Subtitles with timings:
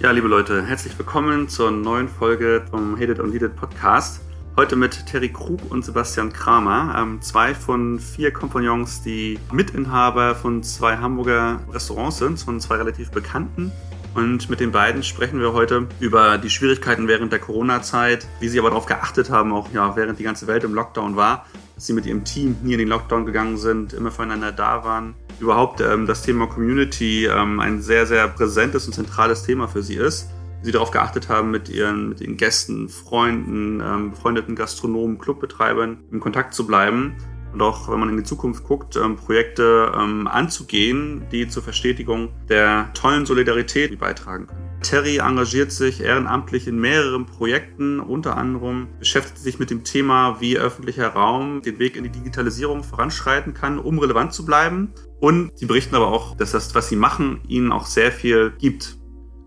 [0.00, 4.20] Ja, liebe Leute, herzlich willkommen zur neuen Folge vom Hated on Needed Podcast.
[4.56, 10.62] Heute mit Terry Krug und Sebastian Kramer, ähm, zwei von vier Kompagnons, die Mitinhaber von
[10.62, 13.72] zwei Hamburger Restaurants sind, von zwei relativ bekannten.
[14.14, 18.60] Und mit den beiden sprechen wir heute über die Schwierigkeiten während der Corona-Zeit, wie sie
[18.60, 21.44] aber darauf geachtet haben, auch ja, während die ganze Welt im Lockdown war,
[21.78, 25.80] sie mit ihrem Team nie in den Lockdown gegangen sind, immer voneinander da waren, überhaupt
[25.80, 30.28] ähm, das Thema Community ähm, ein sehr, sehr präsentes und zentrales Thema für sie ist.
[30.62, 36.20] Sie darauf geachtet haben, mit ihren, mit ihren Gästen, Freunden, ähm, befreundeten Gastronomen, Clubbetreibern in
[36.20, 37.16] Kontakt zu bleiben
[37.52, 42.30] und auch, wenn man in die Zukunft guckt, ähm, Projekte ähm, anzugehen, die zur Verstetigung
[42.48, 44.67] der tollen Solidarität beitragen können.
[44.82, 50.56] Terry engagiert sich ehrenamtlich in mehreren Projekten, unter anderem beschäftigt sich mit dem Thema, wie
[50.56, 54.92] öffentlicher Raum den Weg in die Digitalisierung voranschreiten kann, um relevant zu bleiben.
[55.20, 58.96] Und sie berichten aber auch, dass das, was sie machen, ihnen auch sehr viel gibt.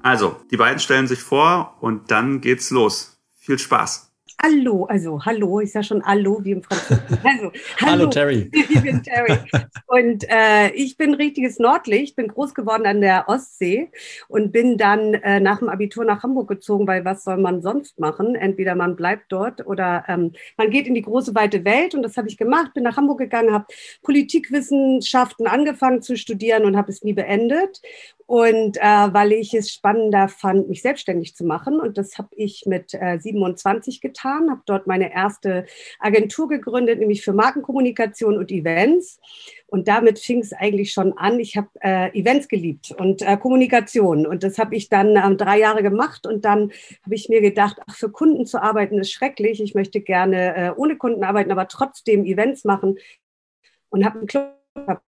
[0.04, 3.18] Also, die beiden stellen sich vor und dann geht's los.
[3.40, 4.11] Viel Spaß!
[4.44, 7.20] Hallo, also hallo, ist ja schon Hallo wie im Französischen.
[7.24, 8.50] Also, hallo, hallo Terry.
[8.54, 9.38] Ich bin Terry.
[9.86, 13.92] Und äh, ich bin richtiges Nordlicht, bin groß geworden an der Ostsee
[14.30, 18.00] und bin dann äh, nach dem Abitur nach Hamburg gezogen, weil was soll man sonst
[18.00, 18.34] machen?
[18.34, 22.18] Entweder man bleibt dort oder ähm, man geht in die große weite Welt und das
[22.18, 23.66] habe ich gemacht, bin nach Hamburg gegangen, habe
[24.02, 27.80] Politikwissenschaften angefangen zu studieren und habe es nie beendet
[28.32, 31.82] und äh, weil ich es spannender fand, mich selbstständig zu machen.
[31.82, 35.66] Und das habe ich mit äh, 27 getan, habe dort meine erste
[36.00, 39.20] Agentur gegründet, nämlich für Markenkommunikation und Events.
[39.68, 41.42] Und damit fing es eigentlich schon an.
[41.42, 44.26] Ich habe äh, Events geliebt und äh, Kommunikation.
[44.26, 46.26] Und das habe ich dann ähm, drei Jahre gemacht.
[46.26, 46.72] Und dann
[47.04, 49.62] habe ich mir gedacht, ach, für Kunden zu arbeiten ist schrecklich.
[49.62, 52.98] Ich möchte gerne äh, ohne Kunden arbeiten, aber trotzdem Events machen.
[53.90, 55.02] Und habe einen Club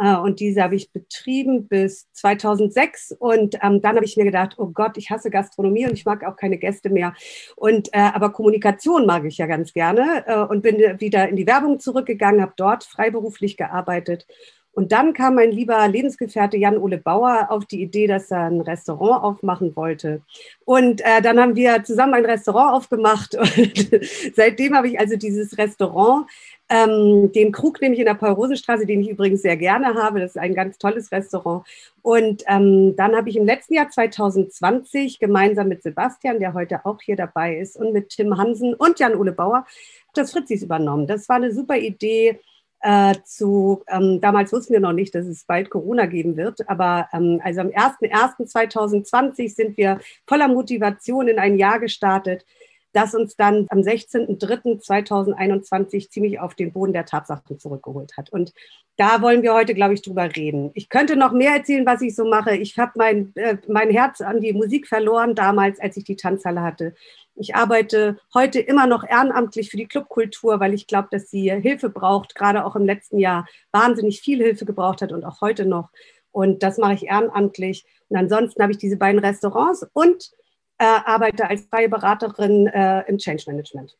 [0.00, 3.16] und diese habe ich betrieben bis 2006.
[3.18, 6.24] Und ähm, dann habe ich mir gedacht, oh Gott, ich hasse Gastronomie und ich mag
[6.24, 7.14] auch keine Gäste mehr.
[7.56, 11.46] Und äh, aber Kommunikation mag ich ja ganz gerne äh, und bin wieder in die
[11.46, 14.26] Werbung zurückgegangen, habe dort freiberuflich gearbeitet.
[14.72, 19.22] Und dann kam mein lieber Lebensgefährte Jan-Ole Bauer auf die Idee, dass er ein Restaurant
[19.24, 20.22] aufmachen wollte.
[20.64, 23.34] Und äh, dann haben wir zusammen ein Restaurant aufgemacht.
[23.56, 24.00] Und
[24.34, 26.26] seitdem habe ich also dieses Restaurant
[26.70, 30.20] ähm, den Krug nehme ich in der Paul-Rosen-Straße, den ich übrigens sehr gerne habe.
[30.20, 31.66] Das ist ein ganz tolles Restaurant.
[32.00, 37.02] Und ähm, dann habe ich im letzten Jahr 2020 gemeinsam mit Sebastian, der heute auch
[37.02, 39.66] hier dabei ist, und mit Tim Hansen und Jan-Ole Bauer
[40.14, 41.08] das Fritzis übernommen.
[41.08, 42.38] Das war eine super Idee.
[42.82, 47.08] Äh, zu, ähm, damals wussten wir noch nicht, dass es bald Corona geben wird, aber
[47.12, 52.44] ähm, also am 01.01.2020 sind wir voller Motivation in ein Jahr gestartet
[52.92, 58.30] das uns dann am 16.03.2021 ziemlich auf den Boden der Tatsachen zurückgeholt hat.
[58.30, 58.52] Und
[58.96, 60.72] da wollen wir heute, glaube ich, drüber reden.
[60.74, 62.56] Ich könnte noch mehr erzählen, was ich so mache.
[62.56, 66.62] Ich habe mein, äh, mein Herz an die Musik verloren damals, als ich die Tanzhalle
[66.62, 66.94] hatte.
[67.34, 71.88] Ich arbeite heute immer noch ehrenamtlich für die Clubkultur, weil ich glaube, dass sie Hilfe
[71.88, 75.90] braucht, gerade auch im letzten Jahr wahnsinnig viel Hilfe gebraucht hat und auch heute noch.
[76.32, 77.84] Und das mache ich ehrenamtlich.
[78.08, 80.30] Und ansonsten habe ich diese beiden Restaurants und
[80.78, 83.96] äh, arbeite als freie Beraterin äh, im Change Management.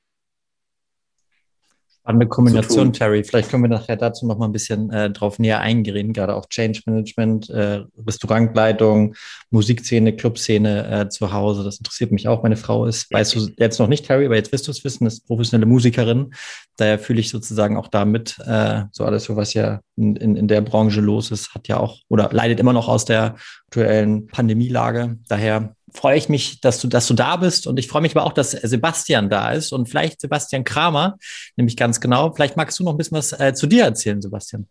[2.02, 3.22] Spannende Kombination, Terry.
[3.24, 6.48] Vielleicht können wir nachher dazu noch mal ein bisschen äh, drauf näher eingehen, gerade auch
[6.48, 9.14] Change Management, äh, Restaurantleitung,
[9.50, 11.62] Musikszene, Clubszene äh, zu Hause.
[11.62, 12.42] Das interessiert mich auch.
[12.42, 15.06] Meine Frau ist, weißt du jetzt noch nicht, Terry, aber jetzt wirst du es wissen,
[15.06, 16.32] ist professionelle Musikerin.
[16.76, 20.48] Daher fühle ich sozusagen auch damit, äh, so alles, so was ja in, in, in
[20.48, 25.18] der Branche los ist, hat ja auch oder leidet immer noch aus der aktuellen Pandemielage.
[25.28, 28.24] Daher freue ich mich, dass du, dass du da bist und ich freue mich aber
[28.24, 31.18] auch, dass Sebastian da ist und vielleicht Sebastian Kramer,
[31.56, 32.32] nämlich ganz genau.
[32.32, 34.68] Vielleicht magst du noch ein bisschen was äh, zu dir erzählen, Sebastian.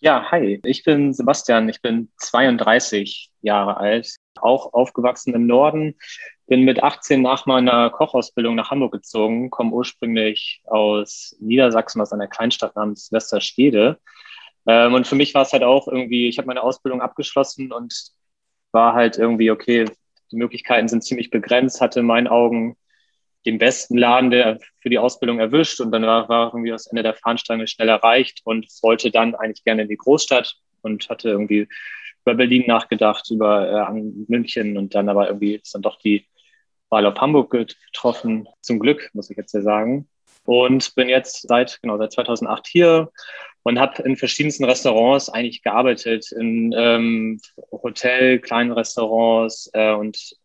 [0.00, 5.94] Ja, hi, ich bin Sebastian, ich bin 32 Jahre alt, auch aufgewachsen im Norden,
[6.46, 12.28] bin mit 18 nach meiner Kochausbildung nach Hamburg gezogen, komme ursprünglich aus Niedersachsen, aus einer
[12.28, 13.98] Kleinstadt namens Westerstede.
[14.66, 17.94] Ähm, und für mich war es halt auch irgendwie, ich habe meine Ausbildung abgeschlossen und
[18.72, 19.86] war halt irgendwie, okay,
[20.34, 22.76] die Möglichkeiten sind ziemlich begrenzt, hatte in meinen Augen
[23.46, 27.02] den besten Laden der für die Ausbildung erwischt und dann war, war irgendwie das Ende
[27.02, 31.68] der Fahnenstange schnell erreicht und wollte dann eigentlich gerne in die Großstadt und hatte irgendwie
[32.24, 33.92] über Berlin nachgedacht, über äh,
[34.28, 36.26] München und dann aber irgendwie ist dann doch die
[36.88, 38.48] Wahl auf Hamburg getroffen.
[38.60, 40.08] Zum Glück, muss ich jetzt ja sagen.
[40.46, 43.10] Und bin jetzt seit, genau, seit 2008 hier
[43.64, 47.40] und habe in verschiedensten Restaurants eigentlich gearbeitet, in ähm,
[47.72, 50.36] Hotel, kleinen Restaurants äh, und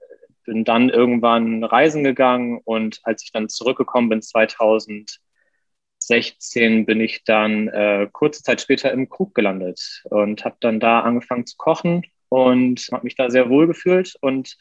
[0.45, 5.19] bin dann irgendwann reisen gegangen und als ich dann zurückgekommen bin 2016
[6.85, 11.45] bin ich dann äh, kurze Zeit später im Krug gelandet und habe dann da angefangen
[11.45, 14.57] zu kochen und habe mich da sehr wohl gefühlt und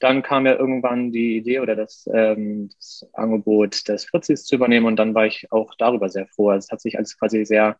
[0.00, 4.86] dann kam ja irgendwann die Idee oder das, ähm, das Angebot des Fritzis zu übernehmen
[4.86, 6.50] und dann war ich auch darüber sehr froh.
[6.50, 7.78] Also es hat sich alles quasi sehr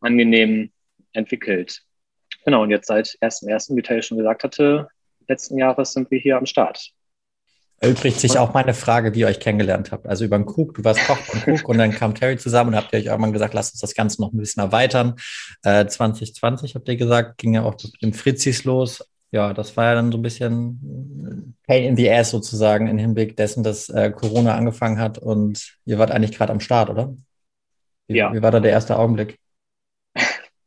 [0.00, 0.70] angenehm
[1.12, 1.82] entwickelt.
[2.44, 4.88] Genau, und jetzt seit 1.1., wie Taylor schon gesagt hatte,
[5.28, 6.90] letzten Jahres sind wir hier am Start.
[7.82, 10.06] Erübrigt sich auch meine Frage, wie ihr euch kennengelernt habt.
[10.06, 12.76] Also über den Cook, du warst Koch beim Cook und dann kam Terry zusammen und
[12.76, 15.14] habt ihr euch irgendwann gesagt, lasst uns das Ganze noch ein bisschen erweitern.
[15.62, 19.02] Äh, 2020 habt ihr gesagt, ging ja auch mit dem Fritzis los.
[19.32, 23.36] Ja, das war ja dann so ein bisschen Pain in the Ass sozusagen im Hinblick
[23.36, 27.14] dessen, dass äh, Corona angefangen hat und ihr wart eigentlich gerade am Start, oder?
[28.08, 28.30] Wie, ja.
[28.34, 29.38] Wie war da der erste Augenblick?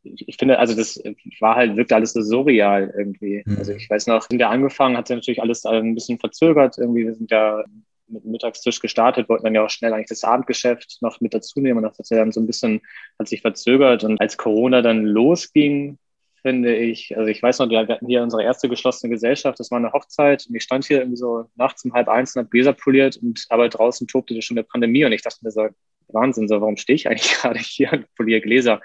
[0.04, 1.02] Ich finde, also das
[1.40, 3.42] war halt, wirkte alles so surreal irgendwie.
[3.44, 3.58] Mhm.
[3.58, 6.78] Also ich weiß noch, sind wir angefangen, hat sich natürlich alles ein bisschen verzögert.
[6.78, 7.64] Irgendwie, wir sind ja
[8.06, 11.60] mit dem Mittagstisch gestartet, wollten dann ja auch schnell eigentlich das Abendgeschäft noch mit dazu
[11.60, 12.80] nehmen und das hat sich dann so ein bisschen,
[13.18, 14.04] hat sich verzögert.
[14.04, 15.98] Und als Corona dann losging,
[16.42, 19.78] finde ich, also ich weiß noch, wir hatten hier unsere erste geschlossene Gesellschaft, das war
[19.78, 22.74] eine Hochzeit und ich stand hier irgendwie so nachts um halb eins und habe Gläser
[22.74, 25.68] poliert und aber draußen tobte schon eine Pandemie und ich dachte mir so,
[26.08, 28.80] Wahnsinn, so warum stehe ich eigentlich gerade hier und poliere Gläser?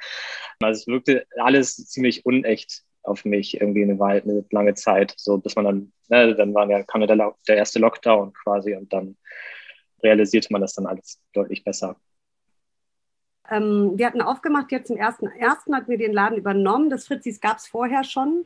[0.62, 5.38] Also es wirkte alles ziemlich unecht auf mich irgendwie eine, Weile, eine lange Zeit, so
[5.38, 8.92] bis man dann, ne, dann war ja, kam ja der, der erste Lockdown quasi und
[8.92, 9.18] dann
[10.04, 11.96] realisierte man das dann alles deutlich besser.
[13.50, 16.90] Ähm, wir hatten aufgemacht, jetzt im ersten, ersten hatten wir den Laden übernommen.
[16.90, 18.46] Das Fritzis gab es vorher schon,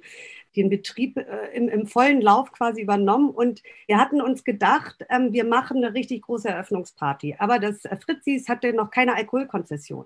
[0.56, 3.30] den Betrieb äh, im, im, vollen Lauf quasi übernommen.
[3.30, 7.36] Und wir hatten uns gedacht, ähm, wir machen eine richtig große Eröffnungsparty.
[7.40, 10.06] Aber das Fritzis hatte noch keine Alkoholkonzession.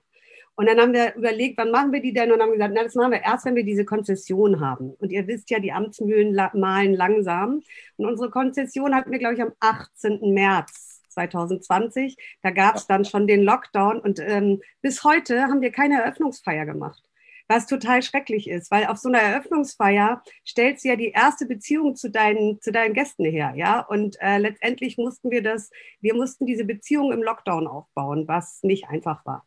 [0.55, 2.31] Und dann haben wir überlegt, wann machen wir die denn?
[2.31, 4.95] Und haben gesagt, na, das machen wir erst, wenn wir diese Konzession haben.
[4.99, 7.61] Und ihr wisst ja, die Amtsmühlen malen langsam.
[7.97, 10.33] Und unsere Konzession hatten wir, glaube ich, am 18.
[10.33, 12.15] März 2020.
[12.43, 13.99] Da gab es dann schon den Lockdown.
[13.99, 17.01] Und ähm, bis heute haben wir keine Eröffnungsfeier gemacht.
[17.49, 21.95] Was total schrecklich ist, weil auf so einer Eröffnungsfeier stellst du ja die erste Beziehung
[21.95, 23.79] zu deinen, zu deinen Gästen her, ja.
[23.79, 25.71] Und äh, letztendlich mussten wir das,
[26.01, 29.45] wir mussten diese Beziehung im Lockdown aufbauen, was nicht einfach war.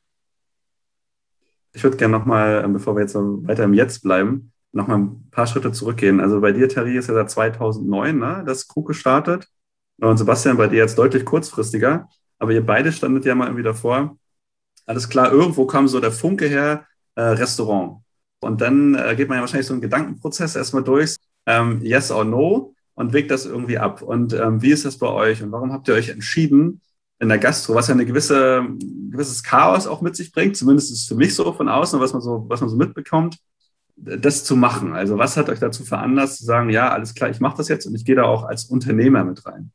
[1.73, 5.46] Ich würde gerne nochmal, ähm, bevor wir jetzt weiter im Jetzt bleiben, nochmal ein paar
[5.46, 6.20] Schritte zurückgehen.
[6.20, 9.49] Also bei dir, Terry, ist ja seit 2009 ne, das Krug gestartet.
[10.00, 12.08] Und Sebastian, bei dir jetzt deutlich kurzfristiger.
[12.38, 14.17] Aber ihr beide standet ja mal irgendwie davor.
[14.87, 18.02] Alles klar, irgendwo kam so der Funke her, äh, Restaurant.
[18.41, 21.17] Und dann äh, geht man ja wahrscheinlich so einen Gedankenprozess erstmal durch.
[21.47, 24.02] Ähm, yes or no und wägt das irgendwie ab.
[24.02, 25.43] Und ähm, wie ist das bei euch?
[25.43, 26.82] Und warum habt ihr euch entschieden,
[27.19, 30.91] in der Gastro, was ja eine gewisse, ein gewisses Chaos auch mit sich bringt, zumindest
[30.91, 33.38] ist es für mich so von außen, was man so, was man so mitbekommt,
[33.97, 34.93] das zu machen.
[34.93, 37.87] Also was hat euch dazu veranlasst, zu sagen, ja, alles klar, ich mache das jetzt
[37.87, 39.70] und ich gehe da auch als Unternehmer mit rein?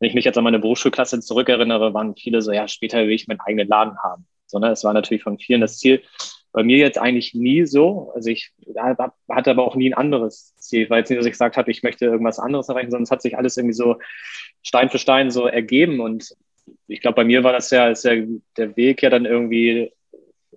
[0.00, 3.28] Wenn ich mich jetzt an meine Berufsschulklasse zurückerinnere, waren viele so, ja, später will ich
[3.28, 4.26] meinen eigenen Laden haben.
[4.46, 4.70] So, ne?
[4.70, 6.02] Es war natürlich von vielen das Ziel.
[6.52, 8.10] Bei mir jetzt eigentlich nie so.
[8.14, 8.52] Also ich
[9.28, 10.82] hatte aber auch nie ein anderes Ziel.
[10.82, 13.10] Ich war jetzt nicht, dass ich gesagt habe, ich möchte irgendwas anderes erreichen, sondern es
[13.12, 13.98] hat sich alles irgendwie so
[14.62, 16.00] Stein für Stein so ergeben.
[16.00, 16.34] Und
[16.88, 18.14] ich glaube, bei mir war das ja, ist ja
[18.56, 19.92] der Weg ja dann irgendwie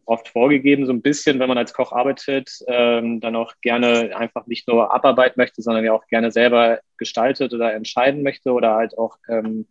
[0.06, 4.48] oft vorgegeben, so ein bisschen, wenn man als Koch arbeitet, ähm, dann auch gerne einfach
[4.48, 8.98] nicht nur abarbeiten möchte, sondern ja auch gerne selber gestaltet oder entscheiden möchte oder halt
[8.98, 9.68] auch ähm,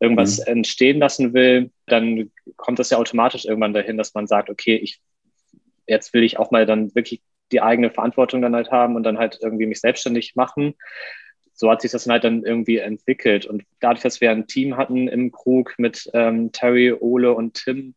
[0.00, 0.58] irgendwas mhm.
[0.58, 5.00] entstehen lassen will, dann kommt das ja automatisch irgendwann dahin, dass man sagt, okay, ich
[5.86, 9.18] jetzt will ich auch mal dann wirklich die eigene Verantwortung dann halt haben und dann
[9.18, 10.74] halt irgendwie mich selbstständig machen
[11.62, 13.46] so hat sich das dann halt dann irgendwie entwickelt.
[13.46, 17.94] Und dadurch, dass wir ein Team hatten im Krug mit ähm, Terry, Ole und Tim,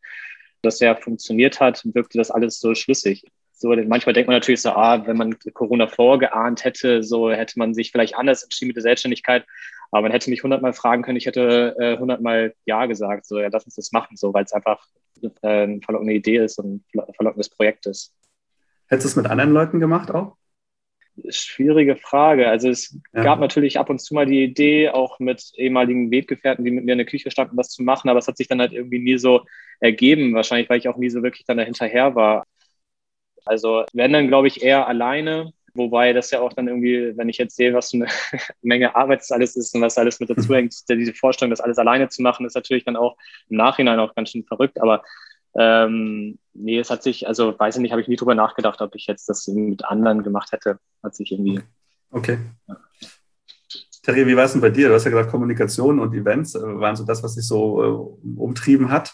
[0.65, 3.23] das ja funktioniert hat, wirkte das alles so schlüssig.
[3.53, 7.73] So, manchmal denkt man natürlich so, ah, wenn man Corona vorgeahnt hätte, so hätte man
[7.73, 9.45] sich vielleicht anders entschieden mit der Selbstständigkeit.
[9.91, 13.39] Aber man hätte mich hundertmal fragen können, ich hätte äh, hundertmal äh, Ja gesagt, so,
[13.39, 14.85] ja, lass uns das machen, so, weil es einfach
[15.21, 18.13] äh, eine verlockende Idee ist und ein verlockendes Projekt ist.
[18.87, 20.35] Hättest du es mit anderen Leuten gemacht auch?
[21.29, 22.47] Schwierige Frage.
[22.47, 23.23] Also es ja.
[23.23, 26.91] gab natürlich ab und zu mal die Idee, auch mit ehemaligen Weggefährten, die mit mir
[26.91, 29.17] in der Küche standen, das zu machen, aber es hat sich dann halt irgendwie nie
[29.17, 29.45] so
[29.79, 32.45] ergeben, wahrscheinlich, weil ich auch nie so wirklich dann dahinterher war.
[33.45, 37.37] Also wenn dann, glaube ich, eher alleine, wobei das ja auch dann irgendwie, wenn ich
[37.37, 38.07] jetzt sehe, was eine
[38.61, 41.77] Menge Arbeit das alles ist und was alles mit dazu hängt, diese Vorstellung, das alles
[41.77, 43.15] alleine zu machen, ist natürlich dann auch
[43.49, 45.03] im Nachhinein auch ganz schön verrückt, aber
[45.55, 48.95] ähm, nee, es hat sich, also weiß ich nicht, habe ich nie drüber nachgedacht, ob
[48.95, 50.79] ich jetzt das mit anderen gemacht hätte.
[51.03, 51.61] Hat sich irgendwie.
[52.11, 52.39] Okay.
[52.67, 52.77] Ja.
[54.03, 54.89] Terry, wie war es denn bei dir?
[54.89, 58.39] Du hast ja gesagt, Kommunikation und Events äh, waren so das, was dich so äh,
[58.39, 59.13] umtrieben hat.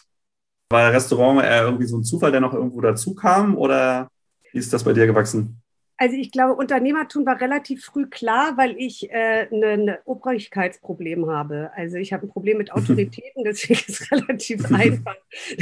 [0.69, 4.09] War Restaurant eher irgendwie so ein Zufall, der noch irgendwo dazu kam oder
[4.51, 5.61] wie ist das bei dir gewachsen?
[6.01, 11.29] Also ich glaube, Unternehmertum war relativ früh klar, weil ich äh, ein ne, ne Obrigkeitsproblem
[11.29, 11.69] habe.
[11.75, 15.15] Also ich habe ein Problem mit Autoritäten, deswegen ist es relativ einfach,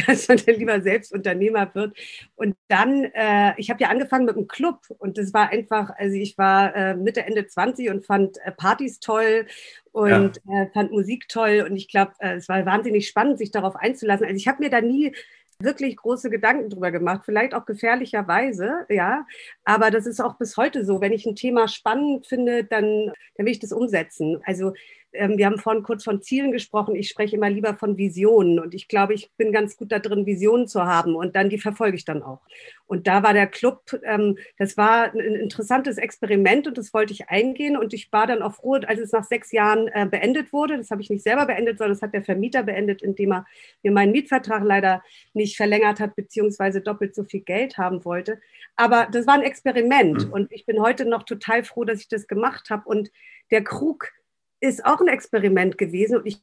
[0.08, 1.94] dass man dann lieber selbst Unternehmer wird.
[2.38, 6.16] Und dann, äh, ich habe ja angefangen mit einem Club und das war einfach, also
[6.16, 9.46] ich war äh, Mitte, Ende 20 und fand äh, Partys toll
[9.92, 10.62] und ja.
[10.62, 14.26] äh, fand Musik toll und ich glaube, äh, es war wahnsinnig spannend, sich darauf einzulassen.
[14.26, 15.12] Also ich habe mir da nie
[15.62, 19.26] wirklich große Gedanken drüber gemacht, vielleicht auch gefährlicherweise, ja.
[19.66, 21.02] Aber das ist auch bis heute so.
[21.02, 24.42] Wenn ich ein Thema spannend finde, dann, dann will ich das umsetzen.
[24.46, 24.74] Also
[25.12, 26.96] wir haben vorhin kurz von Zielen gesprochen.
[26.96, 28.60] Ich spreche immer lieber von Visionen.
[28.60, 31.16] Und ich glaube, ich bin ganz gut da drin, Visionen zu haben.
[31.16, 32.42] Und dann die verfolge ich dann auch.
[32.86, 37.30] Und da war der Club, ähm, das war ein interessantes Experiment und das wollte ich
[37.30, 37.76] eingehen.
[37.76, 40.78] Und ich war dann auch froh, als es nach sechs Jahren äh, beendet wurde.
[40.78, 43.46] Das habe ich nicht selber beendet, sondern das hat der Vermieter beendet, indem er
[43.82, 48.40] mir meinen Mietvertrag leider nicht verlängert hat, beziehungsweise doppelt so viel Geld haben wollte.
[48.76, 50.28] Aber das war ein Experiment.
[50.28, 50.34] Mhm.
[50.34, 52.88] Und ich bin heute noch total froh, dass ich das gemacht habe.
[52.88, 53.12] Und
[53.52, 54.12] der Krug,
[54.60, 56.18] ist auch ein Experiment gewesen.
[56.18, 56.42] Und ich,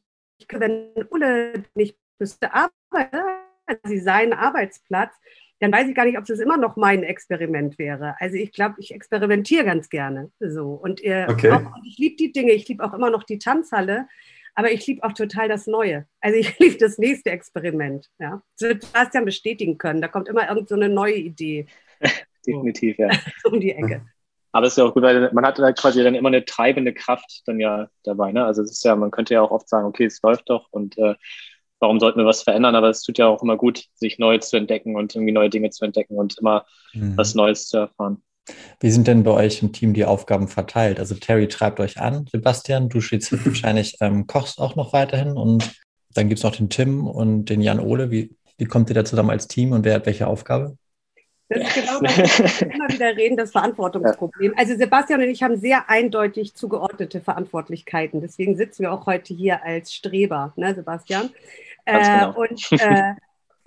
[0.51, 3.17] wenn Ulle nicht müsste arbeiten,
[3.65, 5.13] also seinen Arbeitsplatz,
[5.59, 8.15] dann weiß ich gar nicht, ob das immer noch mein Experiment wäre.
[8.19, 10.73] Also ich glaube, ich experimentiere ganz gerne so.
[10.73, 11.51] Und ihr, okay.
[11.51, 14.07] auch, ich liebe die Dinge, ich liebe auch immer noch die Tanzhalle,
[14.53, 16.05] aber ich liebe auch total das Neue.
[16.21, 18.09] Also ich liebe das nächste Experiment.
[18.19, 18.41] Ja.
[18.59, 20.01] Das wird Sebastian bestätigen können.
[20.01, 21.65] Da kommt immer irgend so eine neue Idee.
[22.45, 23.09] Definitiv, ja.
[23.45, 24.05] um die Ecke.
[24.51, 26.93] Aber es ist ja auch gut, weil man hat halt quasi dann immer eine treibende
[26.93, 28.31] Kraft dann ja dabei.
[28.31, 28.45] Ne?
[28.45, 30.97] Also es ist ja, man könnte ja auch oft sagen, okay, es läuft doch und
[30.97, 31.15] äh,
[31.79, 32.75] warum sollten wir was verändern?
[32.75, 35.69] Aber es tut ja auch immer gut, sich neu zu entdecken und irgendwie neue Dinge
[35.69, 37.17] zu entdecken und immer mhm.
[37.17, 38.21] was Neues zu erfahren.
[38.79, 40.99] Wie sind denn bei euch im Team die Aufgaben verteilt?
[40.99, 45.75] Also Terry treibt euch an, Sebastian, du stehst wahrscheinlich, ähm, kochst auch noch weiterhin und
[46.13, 48.09] dann gibt es noch den Tim und den Jan Ole.
[48.09, 50.77] Wie, wie kommt ihr da zusammen als Team und wer hat welche Aufgabe?
[51.49, 54.53] Das ist genau, was wir immer wieder reden, das Verantwortungsproblem.
[54.57, 58.19] Also Sebastian und ich haben sehr eindeutig zugeordnete Verantwortlichkeiten.
[58.19, 61.29] Deswegen sitzen wir auch heute hier als Streber, ne, Sebastian?
[61.85, 62.39] Äh, genau.
[62.39, 63.13] und äh,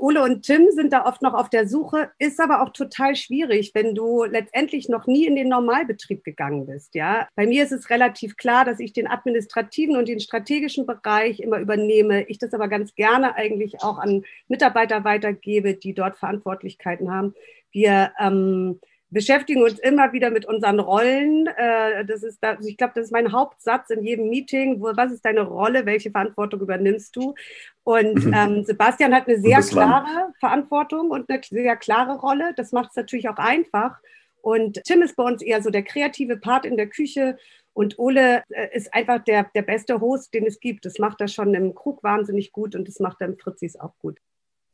[0.01, 3.73] Ole und Tim sind da oft noch auf der Suche, ist aber auch total schwierig,
[3.75, 6.95] wenn du letztendlich noch nie in den Normalbetrieb gegangen bist.
[6.95, 11.41] Ja, bei mir ist es relativ klar, dass ich den administrativen und den strategischen Bereich
[11.41, 12.25] immer übernehme.
[12.25, 17.35] Ich das aber ganz gerne eigentlich auch an Mitarbeiter weitergebe, die dort Verantwortlichkeiten haben.
[17.73, 18.81] Wir ähm,
[19.11, 21.47] beschäftigen uns immer wieder mit unseren Rollen.
[21.47, 24.81] Äh, das ist, da, ich glaube, das ist mein Hauptsatz in jedem Meeting.
[24.81, 25.87] Was ist deine Rolle?
[25.87, 27.35] Welche Verantwortung übernimmst du?
[27.83, 28.35] Und mhm.
[28.35, 32.53] ähm, Sebastian hat eine sehr klare Verantwortung und eine sehr klare Rolle.
[32.57, 33.99] Das macht es natürlich auch einfach.
[34.43, 37.37] Und Tim ist bei uns eher so der kreative Part in der Küche.
[37.73, 40.85] Und Ole äh, ist einfach der, der beste Host, den es gibt.
[40.85, 43.97] Das macht er schon im Krug wahnsinnig gut und das macht er im Fritzis auch
[43.99, 44.19] gut.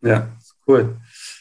[0.03, 0.29] Ja,
[0.67, 0.97] cool.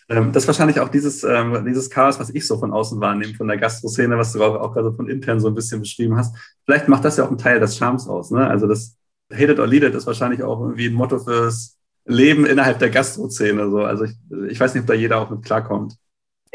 [0.08, 3.34] Ähm, das ist wahrscheinlich auch dieses, ähm, dieses Chaos, was ich so von außen wahrnehme,
[3.34, 6.36] von der Gastroszene, was du auch, gerade von intern so ein bisschen beschrieben hast.
[6.66, 8.32] Vielleicht macht das ja auch einen Teil des Charmes aus.
[8.32, 8.48] Ne?
[8.48, 8.98] Also das
[9.34, 12.92] Hate it or lead it ist wahrscheinlich auch irgendwie ein Motto fürs Leben innerhalb der
[12.92, 13.70] Gastrozene.
[13.72, 13.80] So.
[13.80, 14.16] Also ich,
[14.50, 15.96] ich weiß nicht, ob da jeder auch mit klarkommt.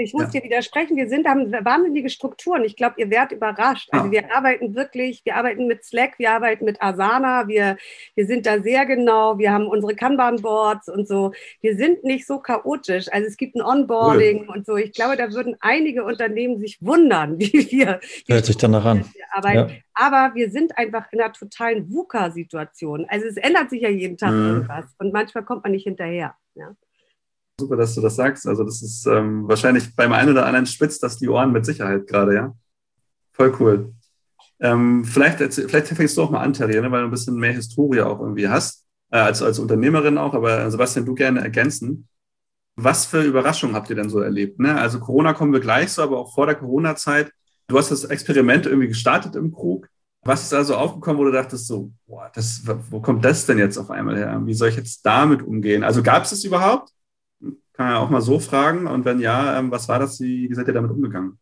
[0.00, 0.40] Ich muss ja.
[0.40, 2.64] dir widersprechen, wir sind, haben wahnsinnige Strukturen.
[2.64, 3.88] Ich glaube, ihr werdet überrascht.
[3.92, 4.10] Also ah.
[4.10, 7.76] wir arbeiten wirklich, wir arbeiten mit Slack, wir arbeiten mit Asana, wir,
[8.14, 11.32] wir sind da sehr genau, wir haben unsere Kanban-Boards und so.
[11.60, 13.06] Wir sind nicht so chaotisch.
[13.12, 14.56] Also es gibt ein Onboarding cool.
[14.56, 14.76] und so.
[14.76, 18.00] Ich glaube, da würden einige Unternehmen sich wundern, wie wir.
[18.26, 19.04] Wie Hört sich danach an.
[19.30, 19.72] Arbeiten.
[19.72, 19.76] Ja.
[19.94, 23.06] Aber wir sind einfach in einer totalen VUCA-Situation.
[23.08, 24.46] Also es ändert sich ja jeden Tag mhm.
[24.46, 26.34] irgendwas und manchmal kommt man nicht hinterher.
[26.54, 26.74] Ja.
[27.60, 28.46] Super, dass du das sagst.
[28.46, 32.06] Also das ist ähm, wahrscheinlich beim einen oder anderen spitzt das die Ohren mit Sicherheit
[32.06, 32.54] gerade, ja.
[33.32, 33.94] Voll cool.
[34.60, 37.52] Ähm, vielleicht, vielleicht fängst du auch mal an, Terry, ne, weil du ein bisschen mehr
[37.52, 42.08] Historie auch irgendwie hast, äh, als, als Unternehmerin auch, aber Sebastian, du gerne ergänzen.
[42.76, 44.58] Was für Überraschungen habt ihr denn so erlebt?
[44.58, 44.78] Ne?
[44.78, 47.32] Also Corona kommen wir gleich so, aber auch vor der Corona-Zeit.
[47.68, 49.88] Du hast das Experiment irgendwie gestartet im Krug.
[50.22, 53.78] Was ist also aufgekommen, wo du dachtest so, boah, das, wo kommt das denn jetzt
[53.78, 54.40] auf einmal her?
[54.44, 55.82] Wie soll ich jetzt damit umgehen?
[55.82, 56.90] Also gab es das überhaupt?
[57.80, 58.86] Kann man ja auch mal so fragen.
[58.86, 60.20] Und wenn ja, ähm, was war das?
[60.20, 61.38] Wie, seid ihr damit umgegangen?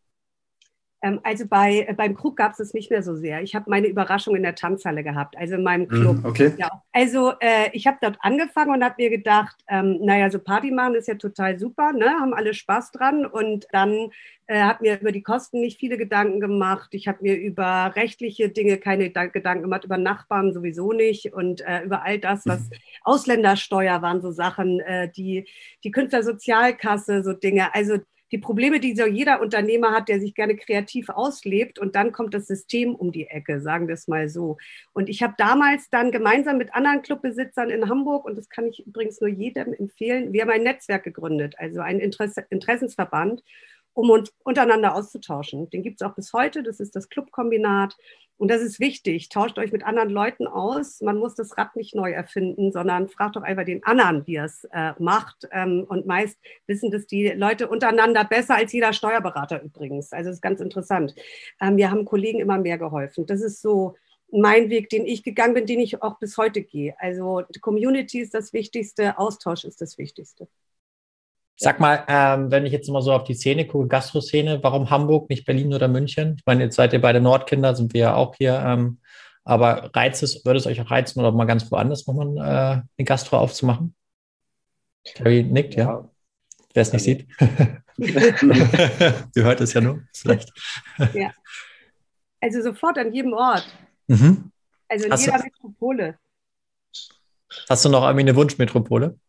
[1.01, 3.41] Ähm, also bei, äh, beim Krug gab es es nicht mehr so sehr.
[3.41, 6.25] Ich habe meine Überraschung in der Tanzhalle gehabt, also in meinem hm, Club.
[6.25, 6.53] Okay.
[6.57, 6.83] Ja.
[6.91, 10.95] Also äh, ich habe dort angefangen und habe mir gedacht, ähm, naja, so Party machen
[10.95, 12.09] ist ja total super, ne?
[12.09, 13.25] haben alle Spaß dran.
[13.25, 14.09] Und dann
[14.47, 16.89] äh, habe mir über die Kosten nicht viele Gedanken gemacht.
[16.93, 21.83] Ich habe mir über rechtliche Dinge keine Gedanken gemacht, über Nachbarn sowieso nicht und äh,
[21.83, 22.75] über all das, was mhm.
[23.03, 25.47] Ausländersteuer waren, so Sachen, äh, die,
[25.83, 27.73] die Künstlersozialkasse, so Dinge.
[27.73, 27.99] Also
[28.31, 31.79] die Probleme, die so jeder Unternehmer hat, der sich gerne kreativ auslebt.
[31.79, 34.57] Und dann kommt das System um die Ecke, sagen wir es mal so.
[34.93, 38.85] Und ich habe damals dann gemeinsam mit anderen Clubbesitzern in Hamburg, und das kann ich
[38.85, 43.43] übrigens nur jedem empfehlen, wir haben ein Netzwerk gegründet, also ein Interesse, Interessensverband.
[43.93, 45.69] um uns untereinander auszutauschen.
[45.69, 46.63] Den gibt es auch bis heute.
[46.63, 47.97] Das ist das Clubkombinat.
[48.39, 49.27] Und das ist wichtig.
[49.27, 51.01] Tauscht euch mit anderen Leuten aus.
[51.01, 54.45] Man muss das Rad nicht neu erfinden, sondern fragt doch einfach den anderen, wie er
[54.45, 55.49] es äh, macht.
[55.51, 60.13] Ähm, und meist wissen das die Leute untereinander besser als jeder Steuerberater übrigens.
[60.13, 61.15] Also das ist ganz interessant.
[61.59, 63.25] Ähm, mir haben Kollegen immer mehr geholfen.
[63.25, 63.97] Das ist so
[64.31, 66.95] mein Weg, den ich gegangen bin, den ich auch bis heute gehe.
[66.97, 70.47] Also Community ist das Wichtigste, Austausch ist das Wichtigste.
[71.61, 75.29] Sag mal, ähm, wenn ich jetzt mal so auf die Szene gucke, Gastroszene, warum Hamburg,
[75.29, 76.35] nicht Berlin oder München?
[76.37, 78.63] Ich meine, jetzt seid ihr beide Nordkinder, sind wir ja auch hier.
[78.65, 78.99] Ähm,
[79.43, 83.05] aber reizt es, würde es euch auch reizen, oder mal ganz woanders nochmal äh, eine
[83.05, 83.93] Gastro aufzumachen?
[85.15, 85.83] Carrie nickt, ja.
[85.83, 86.09] ja.
[86.73, 87.27] Wer es nicht sieht.
[87.97, 90.53] du hört es ja nur, vielleicht.
[91.13, 91.33] ja.
[92.39, 93.67] Also sofort an jedem Ort.
[94.07, 94.49] Mhm.
[94.87, 96.17] Also in Hast jeder du, Metropole.
[97.69, 99.19] Hast du noch irgendwie eine Wunschmetropole?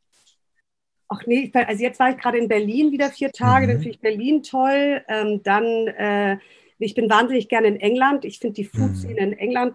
[1.13, 3.71] Ach nee, also jetzt war ich gerade in Berlin wieder vier Tage, mhm.
[3.71, 5.03] dann finde ich Berlin toll.
[5.09, 6.39] Ähm, dann, äh,
[6.79, 8.25] ich bin wahnsinnig gerne in England.
[8.25, 9.33] Ich finde die Food-Szene mhm.
[9.33, 9.75] in England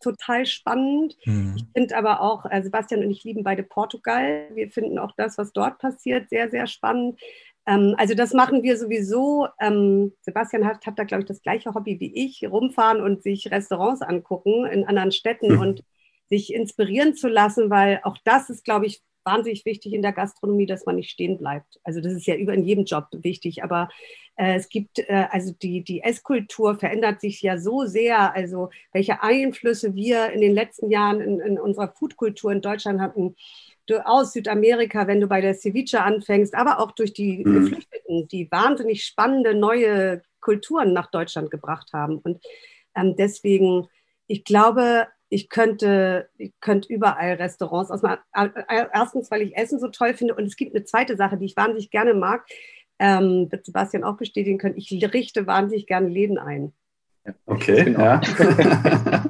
[0.00, 1.16] total spannend.
[1.24, 1.54] Mhm.
[1.56, 4.48] Ich finde aber auch, äh, Sebastian und ich lieben beide Portugal.
[4.54, 7.18] Wir finden auch das, was dort passiert, sehr, sehr spannend.
[7.66, 9.48] Ähm, also das machen wir sowieso.
[9.60, 13.50] Ähm, Sebastian hat, hat da, glaube ich, das gleiche Hobby wie ich, rumfahren und sich
[13.50, 15.60] Restaurants angucken in anderen Städten mhm.
[15.60, 15.84] und
[16.28, 20.66] sich inspirieren zu lassen, weil auch das ist, glaube ich, wahnsinnig wichtig in der Gastronomie,
[20.66, 21.80] dass man nicht stehen bleibt.
[21.84, 23.88] Also das ist ja über in jedem Job wichtig, aber
[24.36, 29.22] äh, es gibt, äh, also die, die Esskultur verändert sich ja so sehr, also welche
[29.22, 33.34] Einflüsse wir in den letzten Jahren in, in unserer Foodkultur in Deutschland hatten,
[34.04, 37.60] aus Südamerika, wenn du bei der Ceviche anfängst, aber auch durch die mhm.
[37.60, 42.18] Geflüchteten, die wahnsinnig spannende neue Kulturen nach Deutschland gebracht haben.
[42.18, 42.44] Und
[42.96, 43.88] ähm, deswegen,
[44.26, 45.06] ich glaube,
[45.36, 48.20] ich könnte, ich könnte überall Restaurants ausmachen.
[48.94, 50.34] Erstens, weil ich Essen so toll finde.
[50.34, 52.46] Und es gibt eine zweite Sache, die ich wahnsinnig gerne mag.
[52.98, 54.78] Ähm, wird Sebastian auch bestätigen können.
[54.78, 56.72] Ich richte wahnsinnig gerne Läden ein.
[57.44, 58.00] Okay, genau.
[58.00, 58.20] ja.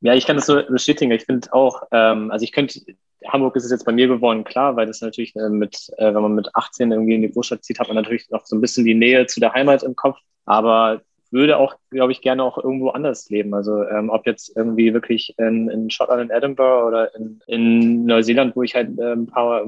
[0.00, 1.12] ja, ich kann das so bestätigen.
[1.12, 2.80] Ich finde auch, ähm, also ich könnte,
[3.28, 6.22] Hamburg ist es jetzt bei mir geworden, klar, weil das natürlich äh, mit, äh, wenn
[6.22, 8.84] man mit 18 irgendwie in die Großstadt zieht, hat man natürlich noch so ein bisschen
[8.84, 10.18] die Nähe zu der Heimat im Kopf.
[10.46, 11.00] Aber
[11.32, 13.54] würde auch, glaube ich, gerne auch irgendwo anders leben.
[13.54, 18.56] Also ähm, ob jetzt irgendwie wirklich in, in Schottland, in Edinburgh oder in, in Neuseeland,
[18.56, 19.64] wo ich halt äh, ein paar,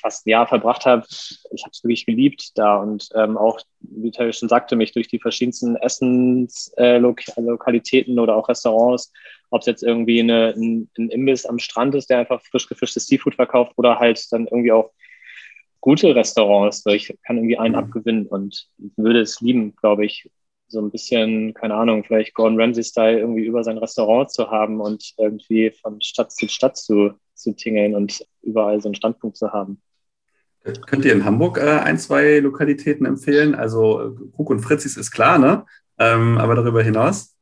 [0.00, 1.04] fast ein Jahr verbracht habe.
[1.08, 5.08] Ich habe es wirklich geliebt da und ähm, auch, wie Terry schon sagte, mich durch
[5.08, 9.12] die verschiedensten Essenslokalitäten äh, oder auch Restaurants,
[9.50, 13.06] ob es jetzt irgendwie eine, ein, ein Imbiss am Strand ist, der einfach frisch gefischtes
[13.06, 14.92] Seafood verkauft oder halt dann irgendwie auch
[15.82, 20.30] gute Restaurants, weil ich kann irgendwie einen abgewinnen und würde es lieben, glaube ich,
[20.72, 25.14] so ein bisschen, keine Ahnung, vielleicht Gordon Ramsay-Style irgendwie über sein Restaurant zu haben und
[25.18, 29.80] irgendwie von Stadt zu Stadt zu, zu tingeln und überall so einen Standpunkt zu haben.
[30.86, 33.54] Könnt ihr in Hamburg äh, ein, zwei Lokalitäten empfehlen?
[33.54, 35.66] Also Krug und Fritzis ist klar, ne?
[35.98, 37.36] Ähm, aber darüber hinaus?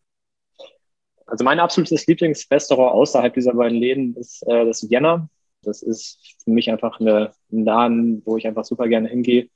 [1.27, 5.29] Also mein absolutes Lieblingsrestaurant außerhalb dieser beiden Läden ist äh, das Vienna.
[5.63, 9.49] Das ist für mich einfach eine, ein Laden, wo ich einfach super gerne hingehe,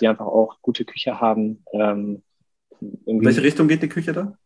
[0.00, 2.22] die einfach auch gute Küche haben, ähm,
[3.06, 4.36] in welche Richtung geht die Küche da?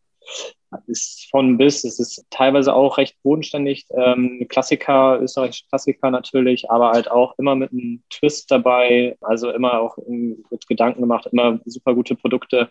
[0.85, 3.85] Ist von bis, es ist teilweise auch recht bodenständig.
[3.91, 9.15] Ähm, Klassiker, österreichische Klassiker natürlich, aber halt auch immer mit einem Twist dabei.
[9.21, 12.69] Also immer auch mit Gedanken gemacht, immer super gute Produkte,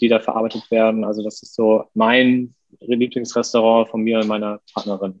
[0.00, 1.04] die da verarbeitet werden.
[1.04, 5.20] Also das ist so mein Lieblingsrestaurant von mir und meiner Partnerin.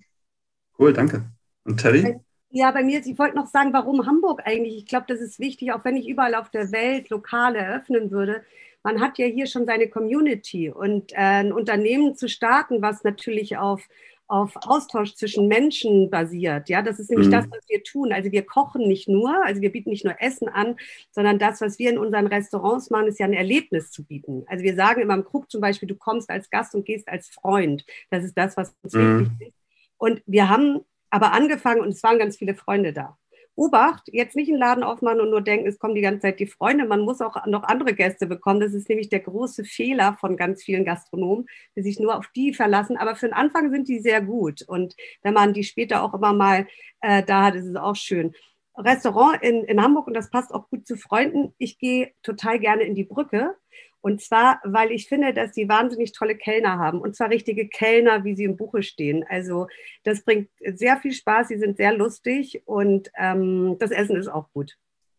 [0.78, 1.24] Cool, danke.
[1.64, 2.20] Und Terry?
[2.50, 4.76] Ja, bei mir, ich wollte noch sagen, warum Hamburg eigentlich?
[4.76, 8.42] Ich glaube, das ist wichtig, auch wenn ich überall auf der Welt Lokale eröffnen würde
[8.82, 13.56] man hat ja hier schon seine Community und äh, ein Unternehmen zu starten, was natürlich
[13.56, 13.86] auf
[14.32, 16.70] auf Austausch zwischen Menschen basiert.
[16.70, 17.32] Ja, das ist nämlich mhm.
[17.32, 18.14] das, was wir tun.
[18.14, 20.76] Also wir kochen nicht nur, also wir bieten nicht nur Essen an,
[21.10, 24.44] sondern das, was wir in unseren Restaurants machen, ist ja ein Erlebnis zu bieten.
[24.46, 27.28] Also wir sagen immer im Krug zum Beispiel, du kommst als Gast und gehst als
[27.28, 27.84] Freund.
[28.08, 29.20] Das ist das, was uns mhm.
[29.20, 29.58] wichtig ist.
[29.98, 33.18] Und wir haben aber angefangen und es waren ganz viele Freunde da.
[33.54, 36.46] Obacht, jetzt nicht einen Laden aufmachen und nur denken, es kommen die ganze Zeit die
[36.46, 36.86] Freunde.
[36.86, 38.60] Man muss auch noch andere Gäste bekommen.
[38.60, 42.54] Das ist nämlich der große Fehler von ganz vielen Gastronomen, die sich nur auf die
[42.54, 42.96] verlassen.
[42.96, 44.62] Aber für den Anfang sind die sehr gut.
[44.62, 46.66] Und wenn man die später auch immer mal
[47.00, 48.32] äh, da hat, ist es auch schön.
[48.76, 51.54] Restaurant in, in Hamburg und das passt auch gut zu Freunden.
[51.58, 53.54] Ich gehe total gerne in die Brücke
[54.02, 57.00] und zwar, weil ich finde, dass sie wahnsinnig tolle Kellner haben.
[57.00, 59.24] Und zwar richtige Kellner, wie sie im Buche stehen.
[59.28, 59.68] Also
[60.02, 61.48] das bringt sehr viel Spaß.
[61.48, 64.76] Sie sind sehr lustig und ähm, das Essen ist auch gut.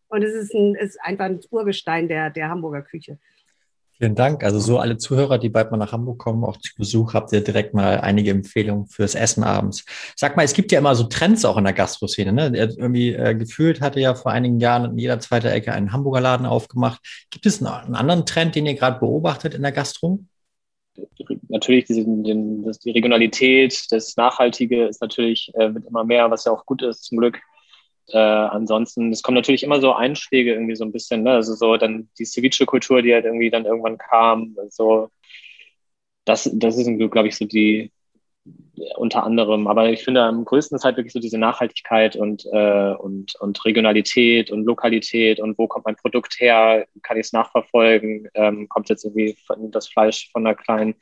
[0.10, 3.18] Und es ist, ein, ist einfach ein Urgestein der, der Hamburger Küche.
[4.04, 4.44] Vielen Dank.
[4.44, 7.40] Also so alle Zuhörer, die bald mal nach Hamburg kommen, auch zu Besuch, habt ihr
[7.40, 9.86] direkt mal einige Empfehlungen fürs Essen abends.
[10.18, 12.34] Sag mal, es gibt ja immer so Trends auch in der Gastroszene.
[12.34, 12.52] Ne?
[12.54, 16.46] Irgendwie äh, gefühlt hatte ja vor einigen Jahren in jeder zweiten Ecke einen Hamburger Laden
[16.46, 17.00] aufgemacht.
[17.32, 20.20] Gibt es einen, anderen Trend, den ihr gerade beobachtet in der Gastro?
[21.48, 26.44] Natürlich diese, den, das, die Regionalität, das Nachhaltige ist natürlich äh, mit immer mehr, was
[26.44, 27.40] ja auch gut ist zum Glück.
[28.10, 31.32] Äh, ansonsten, es kommen natürlich immer so Einschläge irgendwie so ein bisschen, ne?
[31.32, 35.10] also so dann die Ceviche-Kultur, die halt irgendwie dann irgendwann kam, so
[36.26, 37.92] das, das ist, glaube ich, so die
[38.98, 39.68] unter anderem.
[39.68, 43.64] Aber ich finde, am größten ist halt wirklich so diese Nachhaltigkeit und, äh, und, und
[43.66, 48.90] Regionalität und Lokalität und wo kommt mein Produkt her, kann ich es nachverfolgen, ähm, kommt
[48.90, 49.38] jetzt irgendwie
[49.70, 50.96] das Fleisch von einer kleinen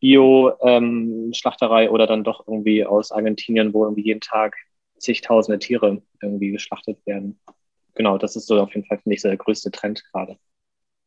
[0.00, 4.56] Bio-Schlachterei ähm, oder dann doch irgendwie aus Argentinien, wo irgendwie jeden Tag
[5.04, 7.38] zigtausende Tiere irgendwie geschlachtet werden.
[7.94, 10.36] Genau, das ist so auf jeden Fall, finde ich, so der größte Trend gerade.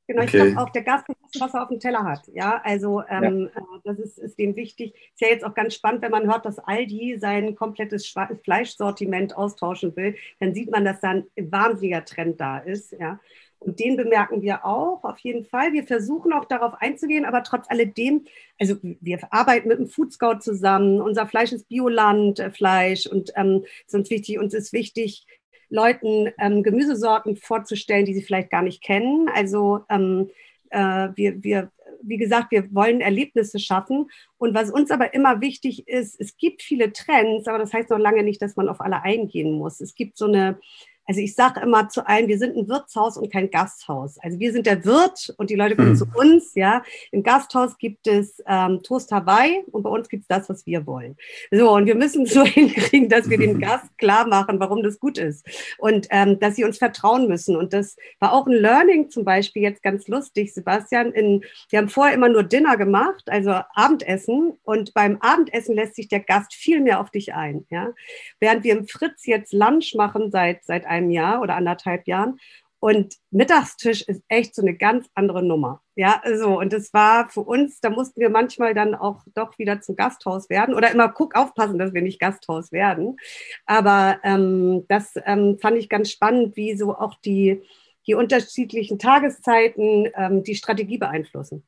[0.08, 0.38] Genau, okay.
[0.38, 2.26] ich glaube auch, der Gast muss was er auf dem Teller hat.
[2.34, 3.62] Ja, also ähm, ja.
[3.62, 4.96] Äh, das ist, ist dem wichtig.
[4.96, 8.08] Ist ja jetzt auch ganz spannend, wenn man hört, dass Aldi sein komplettes
[8.44, 12.94] Fleischsortiment austauschen will, dann sieht man, dass da ein wahnsinniger Trend da ist.
[12.94, 13.20] Ja.
[13.60, 15.74] Und den bemerken wir auch, auf jeden Fall.
[15.74, 18.26] Wir versuchen auch darauf einzugehen, aber trotz alledem,
[18.60, 21.02] also wir arbeiten mit dem Food Scout zusammen.
[21.02, 25.26] Unser Fleisch ist Biolandfleisch und ähm, uns wichtig, uns ist wichtig,
[25.70, 29.28] Leuten ähm, Gemüsesorten vorzustellen, die sie vielleicht gar nicht kennen.
[29.34, 30.30] Also ähm,
[30.70, 34.10] äh, wir, wir, wie gesagt, wir wollen Erlebnisse schaffen.
[34.38, 37.98] Und was uns aber immer wichtig ist, es gibt viele Trends, aber das heißt noch
[37.98, 39.82] lange nicht, dass man auf alle eingehen muss.
[39.82, 40.60] Es gibt so eine
[41.08, 44.18] also ich sage immer zu allen, wir sind ein Wirtshaus und kein Gasthaus.
[44.20, 45.96] Also wir sind der Wirt und die Leute kommen hm.
[45.96, 46.54] zu uns.
[46.54, 50.66] Ja, im Gasthaus gibt es ähm, Toast Hawaii und bei uns gibt es das, was
[50.66, 51.16] wir wollen.
[51.50, 55.18] So und wir müssen so hinkriegen, dass wir dem Gast klar machen, warum das gut
[55.18, 57.56] ist und ähm, dass sie uns vertrauen müssen.
[57.56, 61.14] Und das war auch ein Learning zum Beispiel jetzt ganz lustig, Sebastian.
[61.14, 66.10] In, wir haben vorher immer nur Dinner gemacht, also Abendessen und beim Abendessen lässt sich
[66.10, 67.66] der Gast viel mehr auf dich ein.
[67.70, 67.94] Ja,
[68.42, 72.40] während wir im Fritz jetzt Lunch machen seit seit einem einem Jahr oder anderthalb Jahren.
[72.80, 75.82] Und Mittagstisch ist echt so eine ganz andere Nummer.
[75.96, 76.60] Ja, so.
[76.60, 80.50] Und das war für uns, da mussten wir manchmal dann auch doch wieder zum Gasthaus
[80.50, 83.18] werden oder immer guck, aufpassen, dass wir nicht Gasthaus werden.
[83.66, 87.64] Aber ähm, das ähm, fand ich ganz spannend, wie so auch die,
[88.06, 91.64] die unterschiedlichen Tageszeiten ähm, die Strategie beeinflussen.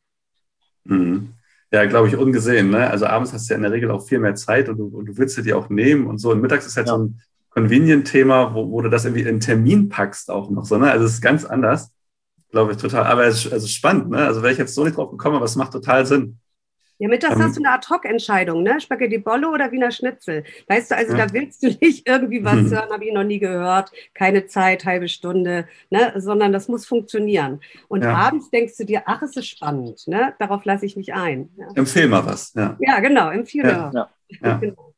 [0.83, 1.33] Mhm.
[1.71, 2.69] Ja, glaube ich, ungesehen.
[2.69, 2.89] Ne?
[2.89, 5.05] Also abends hast du ja in der Regel auch viel mehr Zeit und du, und
[5.07, 6.31] du willst sie dir auch nehmen und so.
[6.31, 6.95] Und mittags ist halt ja.
[6.95, 10.77] so ein Convenient-Thema, wo, wo du das irgendwie in Termin packst auch noch so.
[10.77, 10.91] Ne?
[10.91, 11.91] Also es ist ganz anders,
[12.51, 13.05] glaube ich, total.
[13.05, 14.19] Aber es ist also spannend, ne?
[14.19, 16.39] Also wäre ich jetzt so nicht drauf gekommen, aber es macht total Sinn.
[17.01, 18.79] Ja, mittags ähm, hast du eine Ad-Hoc-Entscheidung, ne?
[18.81, 20.43] Spaghetti Bolle oder Wiener Schnitzel.
[20.67, 21.25] Weißt du, also ja.
[21.25, 22.71] da willst du nicht irgendwie was mhm.
[22.71, 26.13] hören, habe ich noch nie gehört, keine Zeit, halbe Stunde, ne?
[26.17, 27.61] Sondern das muss funktionieren.
[27.87, 28.13] Und ja.
[28.13, 30.33] abends denkst du dir, ach, es ist spannend, ne?
[30.39, 31.49] Darauf lasse ich mich ein.
[31.57, 31.67] Ja.
[31.75, 32.75] Empfehl mal was, ja.
[32.81, 33.91] Ja, genau, empfehle ja.
[33.93, 34.09] ja.
[34.41, 34.61] ja.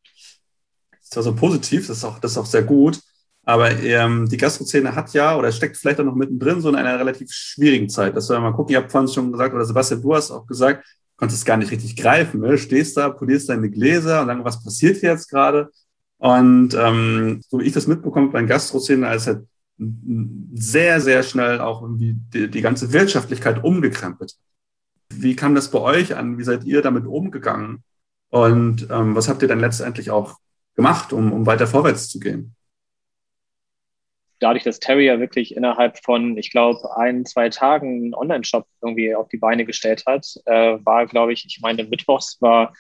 [1.12, 3.00] zwar so positiv, das ist auch, das ist auch sehr gut,
[3.44, 6.98] aber ähm, die Gastrozene hat ja oder steckt vielleicht auch noch mittendrin so in einer
[6.98, 8.16] relativ schwierigen Zeit.
[8.16, 8.74] Das soll wir mal gucken.
[8.74, 10.86] Ich habe vorhin schon gesagt, oder Sebastian, du hast auch gesagt,
[11.18, 12.42] konntest gar nicht richtig greifen.
[12.42, 12.58] Ne?
[12.58, 15.70] Stehst da, polierst deine Gläser und dann, was passiert hier jetzt gerade?
[16.18, 19.46] Und ähm, so wie ich das mitbekomme bei den Gastrozenen, als halt
[20.54, 24.36] sehr, sehr schnell auch irgendwie die, die ganze Wirtschaftlichkeit umgekrempelt.
[25.10, 26.38] Wie kam das bei euch an?
[26.38, 27.84] Wie seid ihr damit umgegangen?
[28.30, 30.38] Und ähm, was habt ihr dann letztendlich auch
[30.82, 32.56] gemacht, um, um weiter vorwärts zu gehen?
[34.40, 39.14] Dadurch, dass Terry ja wirklich innerhalb von, ich glaube, ein, zwei Tagen einen Online-Shop irgendwie
[39.14, 42.74] auf die Beine gestellt hat, äh, war, glaube ich, ich meine, Mittwochs war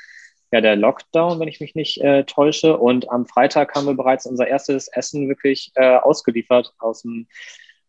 [0.51, 2.77] ja der Lockdown, wenn ich mich nicht äh, täusche.
[2.77, 7.27] Und am Freitag haben wir bereits unser erstes Essen wirklich äh, ausgeliefert aus dem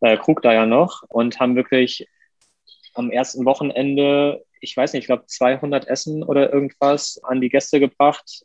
[0.02, 2.06] äh, Krug da ja noch und haben wirklich
[2.92, 7.80] am ersten Wochenende, ich weiß nicht, ich glaube 200 Essen oder irgendwas an die Gäste
[7.80, 8.44] gebracht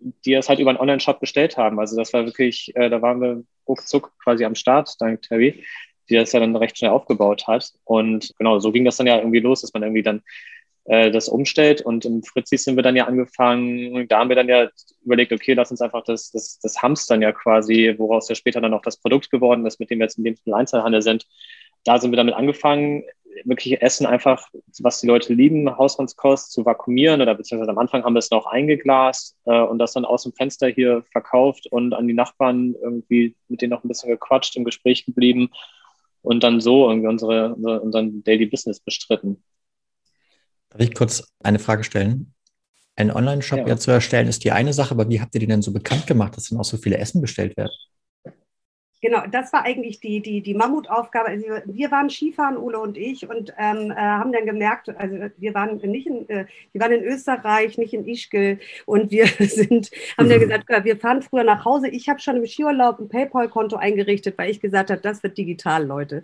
[0.00, 1.78] die es halt über einen Online-Shop bestellt haben.
[1.78, 5.64] Also das war wirklich, äh, da waren wir ruckzuck quasi am Start, dank Terry,
[6.08, 7.72] die das ja dann recht schnell aufgebaut hat.
[7.84, 10.22] Und genau, so ging das dann ja irgendwie los, dass man irgendwie dann
[10.84, 11.82] äh, das umstellt.
[11.82, 14.68] Und im Fritzis sind wir dann ja angefangen, da haben wir dann ja
[15.04, 18.74] überlegt, okay, lass uns einfach das, das, das Hamstern ja quasi, woraus ja später dann
[18.74, 21.26] auch das Produkt geworden ist, mit dem wir jetzt im Lebensmittel-Einzelhandel sind.
[21.84, 23.04] Da sind wir damit angefangen,
[23.44, 24.48] wirklich Essen einfach,
[24.80, 28.46] was die Leute lieben, Hausmannskost zu vakuumieren oder beziehungsweise am Anfang haben wir es noch
[28.46, 33.36] eingeglast äh, und das dann aus dem Fenster hier verkauft und an die Nachbarn irgendwie
[33.48, 35.50] mit denen noch ein bisschen gequatscht, im Gespräch geblieben
[36.22, 39.42] und dann so irgendwie unsere, unsere unseren Daily Business bestritten.
[40.70, 42.34] Darf ich kurz eine Frage stellen?
[42.96, 43.68] Einen Online-Shop ja.
[43.68, 46.06] ja zu erstellen ist die eine Sache, aber wie habt ihr die denn so bekannt
[46.06, 47.72] gemacht, dass dann auch so viele Essen bestellt werden?
[49.02, 51.28] Genau, das war eigentlich die, die, die Mammutaufgabe.
[51.28, 55.54] Also wir waren Skifahren, Ole und ich, und ähm, äh, haben dann gemerkt, also wir
[55.54, 60.28] waren nicht in, äh, wir waren in Österreich, nicht in Ischgl, und wir sind, haben
[60.28, 60.48] dann mhm.
[60.48, 61.88] gesagt, wir fahren früher nach Hause.
[61.88, 65.86] Ich habe schon im Skiurlaub ein PayPal-Konto eingerichtet, weil ich gesagt habe, das wird digital,
[65.86, 66.22] Leute.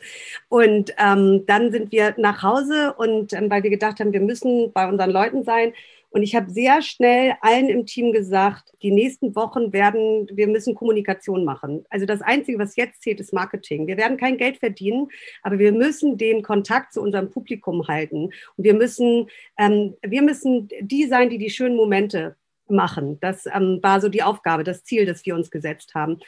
[0.48, 4.72] Und ähm, dann sind wir nach Hause und ähm, weil wir gedacht haben, wir müssen
[4.72, 5.72] bei unseren Leuten sein.
[6.16, 10.74] Und ich habe sehr schnell allen im Team gesagt, die nächsten Wochen werden, wir müssen
[10.74, 11.84] Kommunikation machen.
[11.90, 13.86] Also das Einzige, was jetzt zählt, ist Marketing.
[13.86, 15.08] Wir werden kein Geld verdienen,
[15.42, 18.30] aber wir müssen den Kontakt zu unserem Publikum halten.
[18.56, 22.34] Und wir müssen, ähm, wir müssen die sein, die die schönen Momente
[22.66, 23.18] machen.
[23.20, 26.20] Das ähm, war so die Aufgabe, das Ziel, das wir uns gesetzt haben.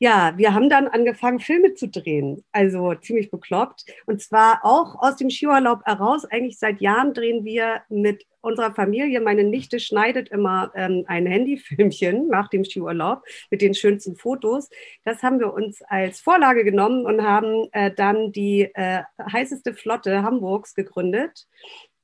[0.00, 2.44] Ja, wir haben dann angefangen, Filme zu drehen.
[2.52, 3.84] Also ziemlich bekloppt.
[4.06, 6.24] Und zwar auch aus dem Skiurlaub heraus.
[6.24, 9.20] Eigentlich seit Jahren drehen wir mit unserer Familie.
[9.20, 14.70] Meine Nichte schneidet immer ähm, ein Handyfilmchen nach dem Skiurlaub mit den schönsten Fotos.
[15.04, 20.22] Das haben wir uns als Vorlage genommen und haben äh, dann die äh, heißeste Flotte
[20.22, 21.48] Hamburgs gegründet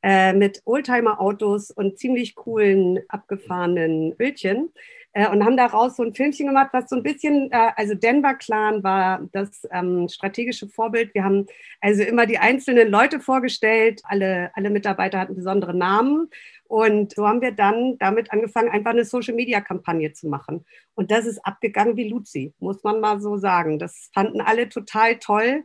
[0.02, 4.72] äh, mit Oldtimer-Autos und ziemlich coolen abgefahrenen Bildchen
[5.14, 8.34] äh, und haben daraus so ein Filmchen gemacht, was so ein bisschen, äh, also Denver
[8.34, 11.14] Clan war das ähm, strategische Vorbild.
[11.14, 11.46] Wir haben
[11.80, 16.28] also immer die einzelnen Leute vorgestellt, alle, alle Mitarbeiter hatten besondere Namen.
[16.66, 20.64] Und so haben wir dann damit angefangen, einfach eine Social-Media-Kampagne zu machen.
[20.94, 23.78] Und das ist abgegangen wie Luzi, muss man mal so sagen.
[23.78, 25.64] Das fanden alle total toll.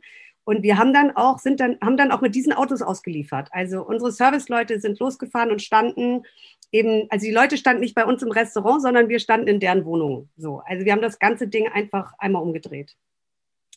[0.49, 3.49] Und wir haben dann auch, sind dann, haben dann auch mit diesen Autos ausgeliefert.
[3.51, 6.23] Also unsere Serviceleute sind losgefahren und standen
[6.71, 9.85] eben, also die Leute standen nicht bei uns im Restaurant, sondern wir standen in deren
[9.85, 10.27] Wohnung.
[10.37, 12.95] So, also wir haben das ganze Ding einfach einmal umgedreht.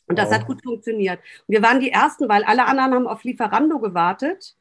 [0.07, 0.33] Und das wow.
[0.33, 1.19] hat gut funktioniert.
[1.47, 4.55] Und wir waren die Ersten, weil alle anderen haben auf Lieferando gewartet.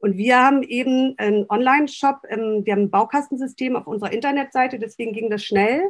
[0.00, 5.12] Und wir haben eben einen Online-Shop, ähm, wir haben ein Baukastensystem auf unserer Internetseite, deswegen
[5.12, 5.80] ging das schnell.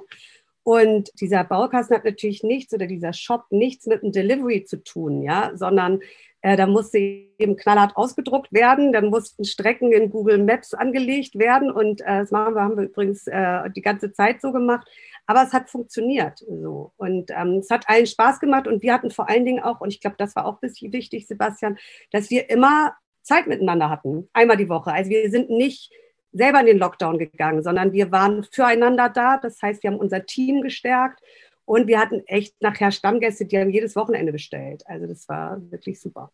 [0.64, 5.22] Und dieser Baukasten hat natürlich nichts oder dieser Shop nichts mit dem Delivery zu tun,
[5.22, 6.01] ja, sondern
[6.42, 11.70] äh, da musste eben knallhart ausgedruckt werden, dann mussten Strecken in Google Maps angelegt werden
[11.70, 14.87] und äh, das machen wir, haben wir übrigens äh, die ganze Zeit so gemacht.
[15.27, 16.92] Aber es hat funktioniert so.
[16.96, 19.90] Und ähm, es hat allen Spaß gemacht und wir hatten vor allen Dingen auch, und
[19.90, 21.79] ich glaube, das war auch wichtig, Sebastian,
[22.11, 24.92] dass wir immer Zeit miteinander hatten, einmal die Woche.
[24.92, 25.92] Also wir sind nicht
[26.33, 29.38] selber in den Lockdown gegangen, sondern wir waren füreinander da.
[29.38, 31.21] Das heißt, wir haben unser Team gestärkt
[31.64, 34.83] und wir hatten echt nachher Stammgäste, die haben jedes Wochenende bestellt.
[34.87, 36.31] Also das war wirklich super.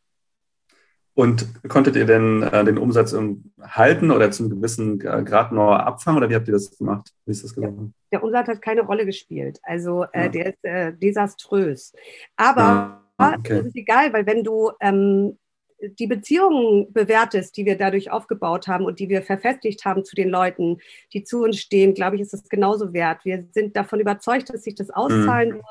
[1.15, 3.13] Und konntet ihr denn äh, den Umsatz
[3.61, 7.13] halten oder zum gewissen Grad nur abfangen oder wie habt ihr das gemacht?
[7.27, 7.93] Wie ist das gelaufen?
[8.13, 9.59] Der Umsatz hat keine Rolle gespielt.
[9.65, 10.29] Also äh, ja.
[10.29, 11.93] der ist äh, desaströs.
[12.37, 13.57] Aber ja, okay.
[13.57, 15.37] das ist egal, weil wenn du ähm,
[15.81, 20.29] die Beziehungen bewertest, die wir dadurch aufgebaut haben und die wir verfestigt haben zu den
[20.29, 20.79] Leuten,
[21.13, 23.25] die zu uns stehen, glaube ich, ist das genauso wert.
[23.25, 25.55] Wir sind davon überzeugt, dass sich das auszahlen mhm.
[25.55, 25.67] wird.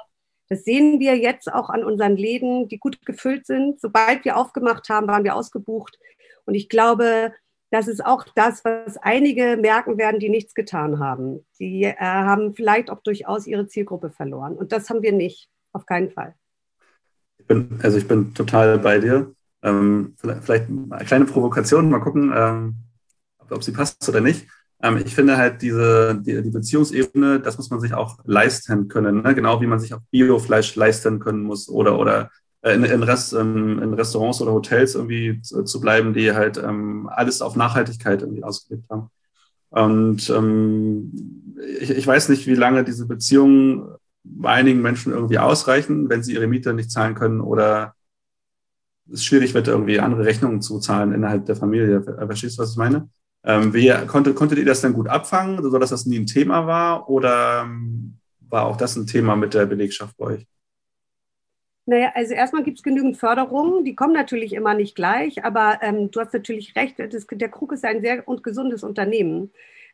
[0.50, 3.82] Das sehen wir jetzt auch an unseren Läden, die gut gefüllt sind.
[3.82, 6.00] Sobald wir aufgemacht haben, waren wir ausgebucht.
[6.46, 7.34] Und ich glaube,
[7.70, 11.46] das ist auch das, was einige merken werden, die nichts getan haben.
[11.60, 14.56] Die äh, haben vielleicht auch durchaus ihre Zielgruppe verloren.
[14.56, 16.34] Und das haben wir nicht, auf keinen Fall.
[17.40, 19.36] Ich bin, also ich bin total bei dir.
[19.64, 22.76] Ähm, vielleicht eine kleine Provokation, mal gucken, ähm,
[23.50, 24.48] ob, sie passt oder nicht.
[24.82, 29.24] Ähm, ich finde halt diese, die, die, Beziehungsebene, das muss man sich auch leisten können,
[29.24, 29.34] ne?
[29.34, 32.30] genau wie man sich auch Biofleisch leisten können muss oder, oder
[32.62, 37.10] äh, in, in, Rest, in Restaurants oder Hotels irgendwie zu, zu bleiben, die halt ähm,
[37.12, 39.10] alles auf Nachhaltigkeit irgendwie ausgelegt haben.
[39.70, 46.10] Und ähm, ich, ich weiß nicht, wie lange diese Beziehungen bei einigen Menschen irgendwie ausreichen,
[46.10, 47.94] wenn sie ihre Miete nicht zahlen können oder
[49.12, 52.02] es schwierig wird, irgendwie andere Rechnungen zu zahlen innerhalb der Familie.
[52.02, 53.10] Verstehst du, was ich meine?
[53.44, 57.10] Ähm, wie, konntet, konntet ihr das dann gut abfangen, sodass das nie ein Thema war?
[57.10, 60.48] Oder ähm, war auch das ein Thema mit der Belegschaft bei euch?
[61.86, 66.12] Naja, also erstmal gibt es genügend Förderungen, die kommen natürlich immer nicht gleich, aber ähm,
[66.12, 69.40] du hast natürlich recht, das, der Krug ist ein sehr und gesundes Unternehmen.
[69.40, 69.52] Mhm.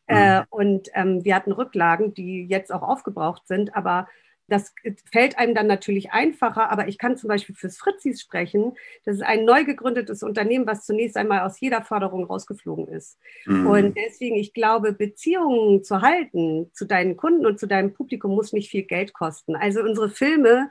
[0.08, 4.08] Äh, und ähm, wir hatten Rücklagen, die jetzt auch aufgebraucht sind, aber
[4.54, 4.74] das
[5.12, 8.74] fällt einem dann natürlich einfacher, aber ich kann zum Beispiel fürs Fritzis sprechen.
[9.04, 13.18] Das ist ein neu gegründetes Unternehmen, was zunächst einmal aus jeder Förderung rausgeflogen ist.
[13.46, 13.68] Mhm.
[13.68, 18.54] Und deswegen, ich glaube, Beziehungen zu halten zu deinen Kunden und zu deinem Publikum muss
[18.54, 19.56] nicht viel Geld kosten.
[19.56, 20.70] Also unsere Filme,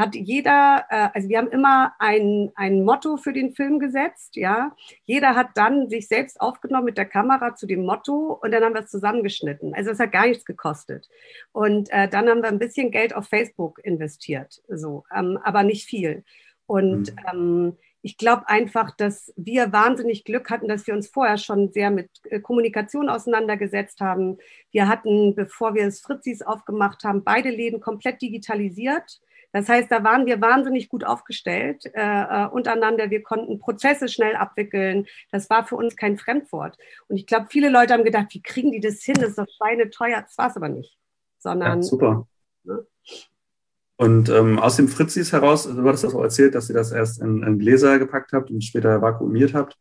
[0.00, 4.74] hat jeder, äh, also wir haben immer ein, ein Motto für den Film gesetzt, ja.
[5.04, 8.74] Jeder hat dann sich selbst aufgenommen mit der Kamera zu dem Motto und dann haben
[8.74, 9.74] wir es zusammengeschnitten.
[9.74, 11.08] Also es hat gar nichts gekostet.
[11.52, 15.84] Und äh, dann haben wir ein bisschen Geld auf Facebook investiert, so, ähm, aber nicht
[15.84, 16.24] viel.
[16.66, 17.16] Und mhm.
[17.32, 21.90] ähm, ich glaube einfach, dass wir wahnsinnig Glück hatten, dass wir uns vorher schon sehr
[21.90, 24.38] mit äh, Kommunikation auseinandergesetzt haben.
[24.70, 29.20] Wir hatten, bevor wir das Fritzis aufgemacht haben, beide Läden komplett digitalisiert.
[29.52, 33.10] Das heißt, da waren wir wahnsinnig gut aufgestellt äh, äh, untereinander.
[33.10, 35.06] Wir konnten Prozesse schnell abwickeln.
[35.32, 36.78] Das war für uns kein Fremdwort.
[37.08, 39.16] Und ich glaube, viele Leute haben gedacht, wie kriegen die das hin?
[39.16, 40.22] Das ist doch schweineteuer.
[40.22, 40.96] Das war es aber nicht.
[41.38, 42.28] Sondern, ja, super.
[42.64, 42.86] Ne?
[43.96, 47.20] Und ähm, aus dem Fritzis heraus, du hattest das auch erzählt, dass ihr das erst
[47.20, 49.76] in, in Gläser gepackt habt und später vakuumiert habt.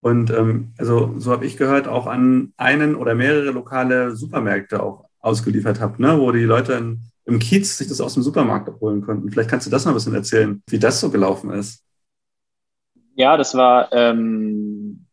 [0.00, 5.03] Und ähm, also so habe ich gehört, auch an einen oder mehrere lokale Supermärkte auch
[5.24, 6.18] ausgeliefert habt, ne?
[6.20, 9.30] wo die Leute in, im Kiez sich das aus dem Supermarkt abholen konnten.
[9.30, 11.82] Vielleicht kannst du das mal ein bisschen erzählen, wie das so gelaufen ist.
[13.16, 15.04] Ja, das war ähm,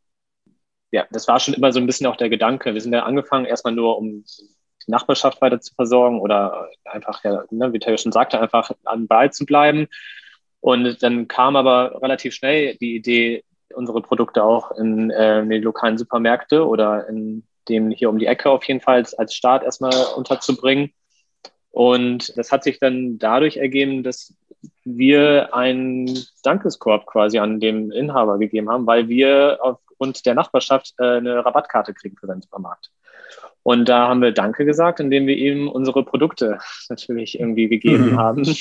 [0.91, 2.73] ja, das war schon immer so ein bisschen auch der Gedanke.
[2.73, 7.45] Wir sind ja angefangen erstmal nur, um die Nachbarschaft weiter zu versorgen oder einfach, ja,
[7.49, 9.87] ne, wie Terry schon sagte, einfach an Ball zu bleiben.
[10.59, 13.43] Und dann kam aber relativ schnell die Idee,
[13.73, 18.25] unsere Produkte auch in, äh, in die lokalen Supermärkte oder in dem hier um die
[18.25, 20.91] Ecke auf jeden Fall als Start erstmal unterzubringen.
[21.71, 24.35] Und das hat sich dann dadurch ergeben, dass
[24.83, 31.17] wir einen Dankeskorb quasi an dem Inhaber gegeben haben, weil wir aufgrund der Nachbarschaft äh,
[31.17, 32.91] eine Rabattkarte kriegen für den Supermarkt.
[33.63, 38.19] Und da haben wir Danke gesagt, indem wir ihm unsere Produkte natürlich irgendwie gegeben mhm.
[38.19, 38.55] haben.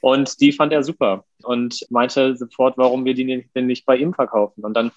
[0.00, 4.14] Und die fand er super und meinte sofort, warum wir die denn nicht bei ihm
[4.14, 4.64] verkaufen.
[4.64, 4.90] Und dann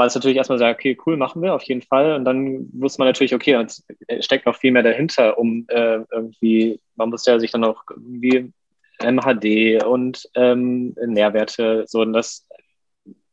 [0.00, 2.14] war es natürlich erstmal so, okay, cool, machen wir auf jeden Fall.
[2.14, 3.84] Und dann wusste man natürlich, okay, es
[4.24, 8.50] steckt noch viel mehr dahinter, um äh, irgendwie, man muss ja sich dann auch wie
[9.02, 12.48] MHD und ähm, Nährwerte, so und das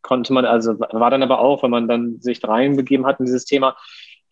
[0.01, 3.45] konnte man, also war dann aber auch, wenn man dann sich reinbegeben hat in dieses
[3.45, 3.77] Thema,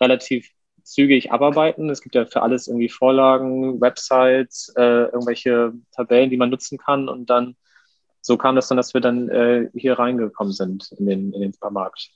[0.01, 0.49] relativ
[0.83, 1.89] zügig abarbeiten.
[1.89, 7.07] Es gibt ja für alles irgendwie Vorlagen, Websites, äh, irgendwelche Tabellen, die man nutzen kann.
[7.07, 7.55] Und dann
[8.19, 11.53] so kam das dann, dass wir dann äh, hier reingekommen sind in den, in den
[11.53, 12.11] Supermarkt.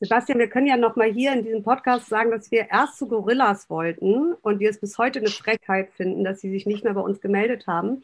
[0.00, 3.06] Sebastian, wir können ja noch mal hier in diesem Podcast sagen, dass wir erst zu
[3.06, 6.94] Gorillas wollten und wir es bis heute eine Frechheit finden, dass sie sich nicht mehr
[6.94, 8.02] bei uns gemeldet haben.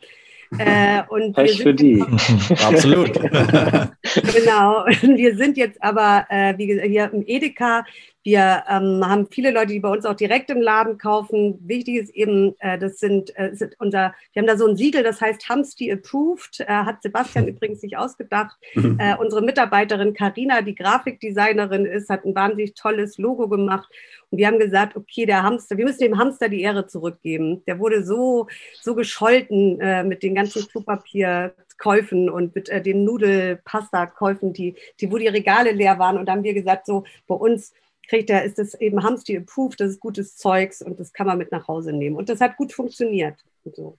[0.59, 2.03] Äh, und Pech für die.
[2.51, 3.15] Absolut.
[3.15, 4.85] genau.
[4.85, 7.85] Wir sind jetzt aber, äh, wie gesagt, hier im Edeka
[8.27, 11.61] wir ähm, haben viele Leute, die bei uns auch direkt im Laden kaufen.
[11.65, 15.05] Wichtig ist eben, äh, das sind, äh, sind unser, wir haben da so ein Siegel,
[15.05, 17.51] das heißt Hamsti Approved, äh, hat Sebastian mhm.
[17.51, 18.57] übrigens sich ausgedacht.
[18.75, 18.99] Mhm.
[18.99, 23.89] Äh, unsere Mitarbeiterin Karina, die Grafikdesignerin ist, hat ein wahnsinnig tolles Logo gemacht.
[24.31, 27.63] Und wir haben gesagt, okay, der Hamster, wir müssen dem Hamster die Ehre zurückgeben.
[27.69, 28.49] Der wurde so,
[28.83, 35.17] so gescholten äh, mit den ganzen Klopapierkäufen und mit äh, den Nudelpasta-Käufen, die, die, wo
[35.17, 36.19] die Regale leer waren.
[36.19, 37.73] Und da haben wir gesagt, so bei uns
[38.09, 41.39] kriegt er, ist es eben Hamsti approved, das ist gutes Zeugs und das kann man
[41.39, 42.17] mit nach Hause nehmen.
[42.17, 43.39] Und das hat gut funktioniert.
[43.65, 43.99] Und, so.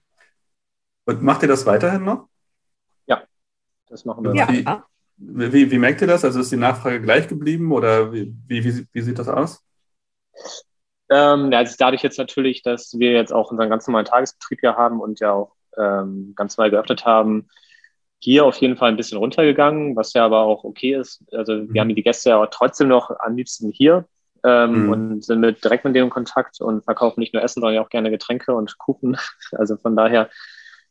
[1.06, 2.28] und macht ihr das weiterhin noch?
[3.06, 3.22] Ja,
[3.88, 4.34] das machen wir.
[4.34, 4.84] Ja.
[5.16, 6.24] Wie, wie, wie, merkt ihr das?
[6.24, 9.64] Also ist die Nachfrage gleich geblieben oder wie, wie, wie sieht das aus?
[11.10, 14.76] Ähm, ja, also dadurch jetzt natürlich, dass wir jetzt auch unseren ganz normalen Tagesbetrieb hier
[14.76, 17.48] haben und ja auch ähm, ganz neu geöffnet haben,
[18.20, 21.22] hier auf jeden Fall ein bisschen runtergegangen, was ja aber auch okay ist.
[21.32, 21.78] Also wir mhm.
[21.78, 24.06] haben die Gäste ja trotzdem noch am liebsten hier
[24.44, 24.90] ähm, mhm.
[24.90, 27.90] und sind mit, direkt mit denen in Kontakt und verkaufen nicht nur Essen, sondern auch
[27.90, 29.16] gerne Getränke und Kuchen.
[29.52, 30.28] Also von daher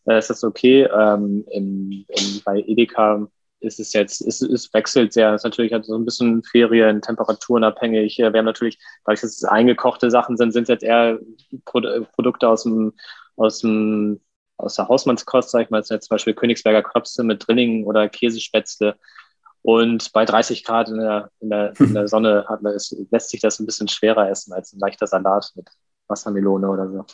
[0.05, 0.83] äh, ist das okay.
[0.83, 3.27] Ähm, in, in, bei Edeka
[3.59, 5.33] ist es jetzt, es, es wechselt sehr.
[5.33, 8.17] Es ist natürlich halt so ein bisschen Ferien, Temperaturen abhängig.
[8.17, 11.19] Wir haben natürlich, dadurch, dass es eingekochte Sachen sind, sind es jetzt eher
[11.65, 11.81] Pro
[12.13, 12.93] Produkte aus dem,
[13.35, 14.21] aus dem
[14.57, 18.95] aus der Hausmannskost, sag ich mal, zum Beispiel Königsberger Klopse mit Drilling oder Käsespätzle.
[19.61, 23.41] Und bei 30 Grad in der, in der, in der Sonne man, es, lässt sich
[23.41, 25.69] das ein bisschen schwerer essen als ein leichter Salat mit
[26.07, 27.05] Wassermelone oder so.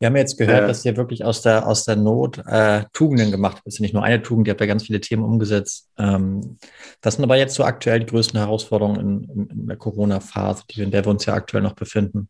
[0.00, 3.32] Wir haben jetzt gehört, äh, dass ihr wirklich aus der, aus der Not äh, Tugenden
[3.32, 3.66] gemacht habt.
[3.66, 5.90] Das ist ja nicht nur eine Tugend, ihr habt ja ganz viele Themen umgesetzt.
[5.98, 6.58] Ähm,
[7.00, 11.04] das sind aber jetzt so aktuell die größten Herausforderungen in, in der Corona-Phase, in der
[11.04, 12.28] wir uns ja aktuell noch befinden.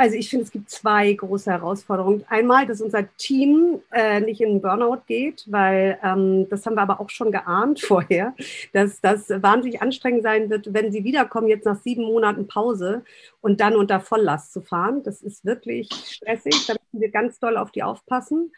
[0.00, 2.24] Also ich finde, es gibt zwei große Herausforderungen.
[2.26, 7.00] Einmal, dass unser Team äh, nicht in Burnout geht, weil ähm, das haben wir aber
[7.00, 8.34] auch schon geahnt vorher,
[8.72, 13.02] dass das wahnsinnig anstrengend sein wird, wenn sie wiederkommen, jetzt nach sieben Monaten Pause
[13.42, 15.02] und dann unter Volllast zu fahren.
[15.02, 18.52] Das ist wirklich stressig, da müssen wir ganz doll auf die aufpassen.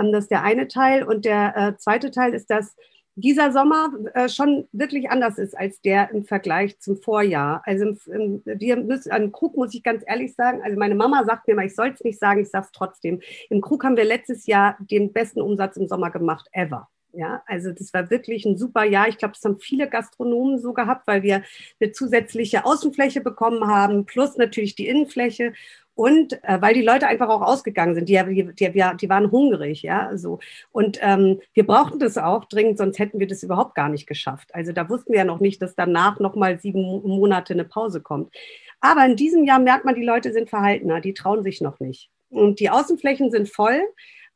[0.00, 1.04] Ähm, das ist der eine Teil.
[1.04, 2.74] Und der äh, zweite Teil ist, dass
[3.20, 7.62] dieser Sommer äh, schon wirklich anders ist als der im Vergleich zum Vorjahr.
[7.64, 11.24] Also im, im, wir müssen, an Krug muss ich ganz ehrlich sagen, also meine Mama
[11.24, 13.20] sagt mir mal, ich soll es nicht sagen, ich sage es trotzdem.
[13.50, 16.88] Im Krug haben wir letztes Jahr den besten Umsatz im Sommer gemacht ever.
[17.12, 19.08] Ja, also das war wirklich ein super Jahr.
[19.08, 21.42] Ich glaube, das haben viele Gastronomen so gehabt, weil wir
[21.80, 25.54] eine zusätzliche Außenfläche bekommen haben, plus natürlich die Innenfläche
[25.98, 29.82] und äh, weil die Leute einfach auch ausgegangen sind, die, die, die, die waren hungrig,
[29.82, 30.38] ja, so.
[30.70, 34.54] Und ähm, wir brauchten das auch dringend, sonst hätten wir das überhaupt gar nicht geschafft.
[34.54, 38.32] Also da wussten wir ja noch nicht, dass danach nochmal sieben Monate eine Pause kommt.
[38.80, 42.10] Aber in diesem Jahr merkt man, die Leute sind verhaltener, die trauen sich noch nicht.
[42.30, 43.80] Und die Außenflächen sind voll,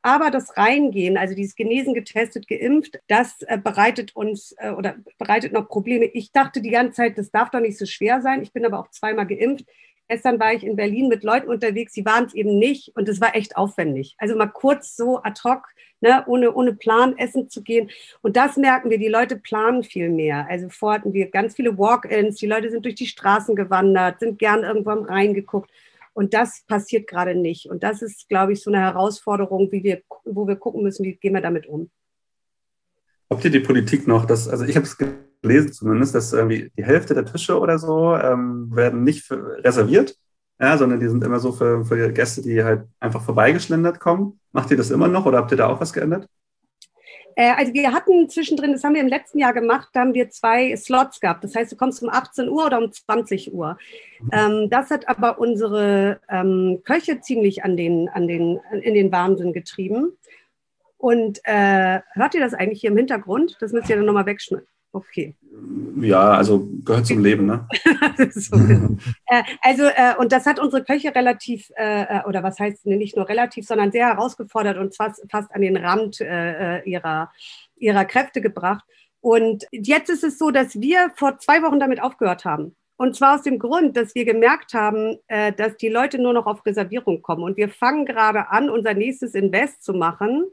[0.05, 5.53] Aber das Reingehen, also dieses Genesen, getestet, geimpft, das äh, bereitet uns äh, oder bereitet
[5.53, 6.07] noch Probleme.
[6.07, 8.43] Ich dachte die ganze Zeit, das darf doch nicht so schwer sein.
[8.43, 9.67] Ich bin aber auch zweimal geimpft.
[10.13, 13.19] Gestern war ich in Berlin mit Leuten unterwegs, die waren es eben nicht und es
[13.23, 14.15] war echt aufwendig.
[14.19, 15.65] Also mal kurz so ad hoc,
[16.03, 17.89] ne, ohne, ohne Plan essen zu gehen.
[18.21, 20.47] Und das merken wir, die Leute planen viel mehr.
[20.51, 24.39] Also vorher hatten wir ganz viele Walk-ins, die Leute sind durch die Straßen gewandert, sind
[24.39, 25.71] gern irgendwann reingeguckt.
[26.13, 27.71] Und das passiert gerade nicht.
[27.71, 31.15] Und das ist, glaube ich, so eine Herausforderung, wie wir, wo wir gucken müssen, wie
[31.15, 31.89] gehen wir damit um.
[33.31, 34.99] Habt ihr die Politik noch, das, also ich habe es
[35.43, 40.17] gelesen zumindest, dass irgendwie die Hälfte der Tische oder so ähm, werden nicht reserviert,
[40.61, 44.41] ja, sondern die sind immer so für, für Gäste, die halt einfach vorbeigeschlendert kommen.
[44.53, 46.29] Macht ihr das immer noch oder habt ihr da auch was geändert?
[47.37, 50.31] Äh, also wir hatten zwischendrin, das haben wir im letzten Jahr gemacht, da haben wir
[50.31, 51.45] zwei Slots gehabt.
[51.45, 53.79] Das heißt, du kommst um 18 Uhr oder um 20 Uhr.
[54.31, 59.53] Ähm, das hat aber unsere ähm, Köche ziemlich an den, an den, in den Wahnsinn
[59.53, 60.17] getrieben.
[60.97, 63.57] Und äh, hört ihr das eigentlich hier im Hintergrund?
[63.61, 64.69] Das müsst ihr dann nochmal wegschneiden.
[64.93, 65.35] Okay.
[66.01, 67.67] Ja, also gehört zum Leben, ne?
[68.33, 72.85] so, äh, also, äh, und das hat unsere Köche relativ, äh, äh, oder was heißt
[72.85, 77.33] nicht nur relativ, sondern sehr herausgefordert und fast, fast an den Rand äh, äh, ihrer,
[77.77, 78.85] ihrer Kräfte gebracht.
[79.21, 82.77] Und jetzt ist es so, dass wir vor zwei Wochen damit aufgehört haben.
[82.97, 86.65] Und zwar aus dem Grund, dass wir gemerkt haben, dass die Leute nur noch auf
[86.67, 87.43] Reservierung kommen.
[87.43, 90.45] Und wir fangen gerade an, unser nächstes Invest zu machen,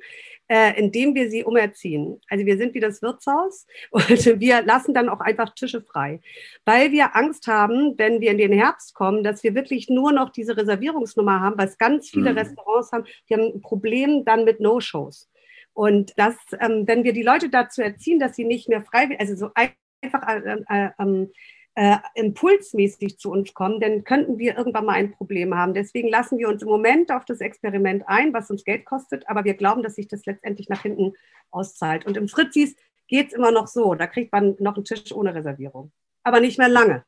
[0.49, 2.19] äh, indem wir sie umerziehen.
[2.27, 6.19] Also wir sind wie das Wirtshaus und wir lassen dann auch einfach Tische frei,
[6.65, 10.31] weil wir Angst haben, wenn wir in den Herbst kommen, dass wir wirklich nur noch
[10.31, 12.37] diese Reservierungsnummer haben, weil es ganz viele mhm.
[12.39, 15.29] Restaurants haben, die haben ein Problem dann mit No-Shows.
[15.73, 19.35] Und das, ähm, wenn wir die Leute dazu erziehen, dass sie nicht mehr frei, also
[19.35, 21.31] so einfach äh, äh, ähm,
[21.79, 25.73] äh, impulsmäßig zu uns kommen, dann könnten wir irgendwann mal ein Problem haben.
[25.73, 29.45] Deswegen lassen wir uns im Moment auf das Experiment ein, was uns Geld kostet, aber
[29.45, 31.13] wir glauben, dass sich das letztendlich nach hinten
[31.51, 32.05] auszahlt.
[32.05, 32.75] Und im Fritzis
[33.07, 35.93] geht es immer noch so, da kriegt man noch einen Tisch ohne Reservierung,
[36.25, 37.05] aber nicht mehr lange.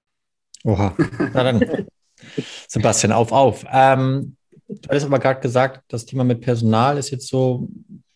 [0.64, 0.96] Oha,
[1.34, 1.88] na dann,
[2.70, 3.66] Sebastian, auf, auf.
[3.70, 4.38] Ähm,
[4.70, 7.68] du hast aber gerade gesagt, das Thema mit Personal ist jetzt so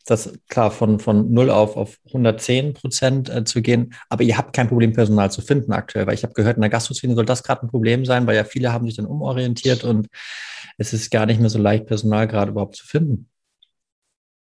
[0.05, 3.93] das klar von, von 0 auf, auf 110 Prozent äh, zu gehen.
[4.09, 6.69] Aber ihr habt kein Problem, Personal zu finden aktuell, weil ich habe gehört, in der
[6.69, 10.07] Gastroszene soll das gerade ein Problem sein, weil ja viele haben sich dann umorientiert und
[10.77, 13.29] es ist gar nicht mehr so leicht, Personal gerade überhaupt zu finden.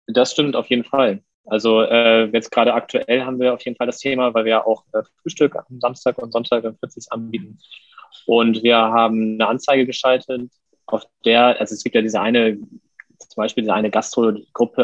[0.06, 1.22] Das stimmt auf jeden Fall.
[1.46, 4.84] Also äh, jetzt gerade aktuell haben wir auf jeden Fall das Thema, weil wir auch
[4.92, 7.58] äh, Frühstück am Samstag und Sonntag im Fritzis anbieten.
[8.26, 10.50] Und wir haben eine Anzeige geschaltet,
[10.86, 12.58] auf der, also es gibt ja diese eine
[13.18, 14.82] zum Beispiel eine Gastro-Gruppe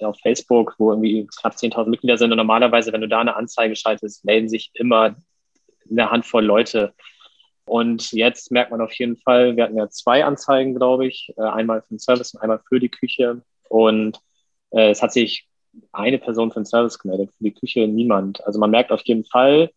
[0.00, 2.30] äh, auf Facebook, wo irgendwie knapp 10.000 Mitglieder sind.
[2.30, 5.16] Und normalerweise, wenn du da eine Anzeige schaltest, melden sich immer
[5.90, 6.94] eine Handvoll Leute.
[7.64, 11.42] Und jetzt merkt man auf jeden Fall, wir hatten ja zwei Anzeigen, glaube ich, äh,
[11.42, 13.42] einmal für den Service und einmal für die Küche.
[13.68, 14.18] Und
[14.70, 15.48] äh, es hat sich
[15.92, 18.44] eine Person für den Service gemeldet, für die Küche niemand.
[18.44, 19.70] Also man merkt auf jeden Fall,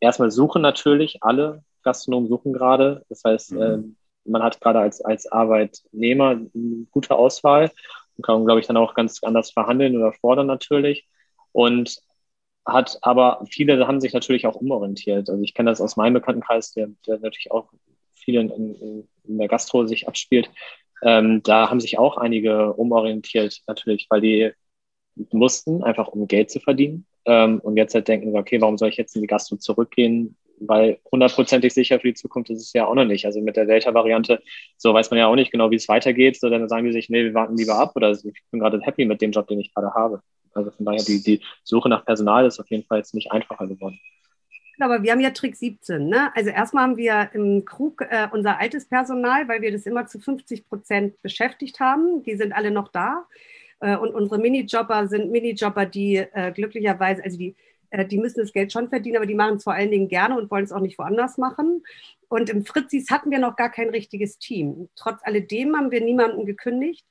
[0.00, 3.04] erstmal suchen natürlich alle Gastronomen suchen gerade.
[3.08, 7.70] Das heißt, mhm man hat gerade als, als Arbeitnehmer eine gute Auswahl
[8.16, 11.08] und kann, glaube ich, dann auch ganz anders verhandeln oder fordern natürlich.
[11.52, 12.00] Und
[12.64, 15.28] hat aber viele haben sich natürlich auch umorientiert.
[15.28, 17.72] Also ich kenne das aus meinem Bekanntenkreis, der, der natürlich auch
[18.14, 20.50] viel in, in, in der Gastro sich abspielt.
[21.02, 24.52] Ähm, da haben sich auch einige umorientiert, natürlich, weil die
[25.32, 27.06] mussten, einfach um Geld zu verdienen.
[27.24, 30.36] Ähm, und jetzt halt denken, okay, warum soll ich jetzt in die Gastro zurückgehen?
[30.60, 33.26] Weil hundertprozentig sicher für die Zukunft ist es ja auch noch nicht.
[33.26, 34.42] Also mit der Delta-Variante,
[34.76, 36.38] so weiß man ja auch nicht genau, wie es weitergeht.
[36.38, 39.04] So dann sagen die sich, nee, wir warten lieber ab oder ich bin gerade happy
[39.04, 40.22] mit dem Job, den ich gerade habe.
[40.54, 43.66] Also von daher, die, die Suche nach Personal ist auf jeden Fall jetzt nicht einfacher
[43.66, 43.98] geworden.
[44.80, 46.08] Aber wir haben ja Trick 17.
[46.08, 46.34] Ne?
[46.34, 50.18] Also erstmal haben wir im Krug äh, unser altes Personal, weil wir das immer zu
[50.18, 52.22] 50 Prozent beschäftigt haben.
[52.24, 53.26] Die sind alle noch da.
[53.80, 57.54] Äh, und unsere Minijobber sind Minijobber, die äh, glücklicherweise, also die
[58.04, 60.50] die müssen das Geld schon verdienen, aber die machen es vor allen Dingen gerne und
[60.50, 61.82] wollen es auch nicht woanders machen.
[62.28, 64.88] Und im Fritzis hatten wir noch gar kein richtiges Team.
[64.96, 67.04] Trotz alledem haben wir niemanden gekündigt.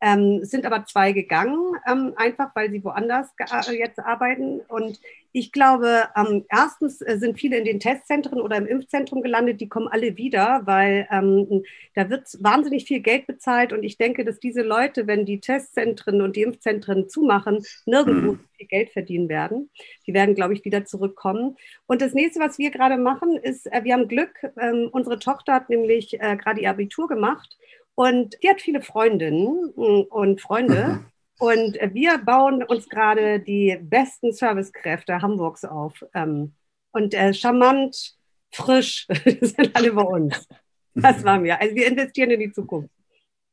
[0.00, 1.58] Ähm, sind aber zwei gegangen,
[1.90, 4.60] ähm, einfach weil sie woanders äh, jetzt arbeiten.
[4.68, 5.00] Und
[5.32, 9.68] ich glaube, ähm, erstens äh, sind viele in den Testzentren oder im Impfzentrum gelandet, die
[9.68, 11.62] kommen alle wieder, weil ähm,
[11.94, 13.72] da wird wahnsinnig viel Geld bezahlt.
[13.72, 18.40] Und ich denke, dass diese Leute, wenn die Testzentren und die Impfzentren zumachen, nirgendwo mhm.
[18.56, 19.70] viel Geld verdienen werden.
[20.06, 21.56] Die werden, glaube ich, wieder zurückkommen.
[21.86, 24.46] Und das nächste, was wir gerade machen, ist, äh, wir haben Glück.
[24.58, 27.56] Ähm, unsere Tochter hat nämlich äh, gerade ihr Abitur gemacht
[27.96, 31.00] und die hat viele Freundinnen mm, und Freunde.
[31.38, 36.04] Und wir bauen uns gerade die besten Servicekräfte Hamburgs auf.
[36.14, 36.54] Ähm,
[36.92, 38.16] und äh, charmant,
[38.52, 39.06] frisch,
[39.40, 40.46] sind alle bei uns.
[40.94, 41.60] Das waren wir.
[41.60, 42.90] Also wir investieren in die Zukunft.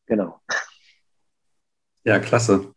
[0.05, 0.39] Genau.
[2.03, 2.73] Ja, klasse.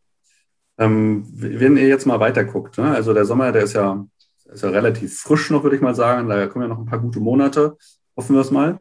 [0.78, 2.94] Ähm, wenn ihr jetzt mal weiter guckt, ne?
[2.94, 4.06] also der Sommer, der ist ja,
[4.44, 6.28] ist ja relativ frisch noch, würde ich mal sagen.
[6.28, 7.76] Da kommen ja noch ein paar gute Monate,
[8.16, 8.78] hoffen wir es mal.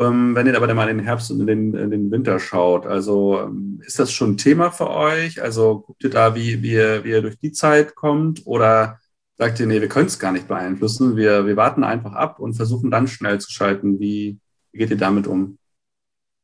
[0.00, 2.40] Ähm, wenn ihr aber dann mal in den Herbst und in den, in den Winter
[2.40, 5.42] schaut, also ähm, ist das schon ein Thema für euch?
[5.42, 8.46] Also guckt ihr da, wie, wie, ihr, wie ihr durch die Zeit kommt?
[8.46, 8.98] Oder
[9.36, 12.54] sagt ihr, nee, wir können es gar nicht beeinflussen, wir, wir warten einfach ab und
[12.54, 14.00] versuchen dann schnell zu schalten?
[14.00, 14.38] Wie,
[14.72, 15.58] wie geht ihr damit um?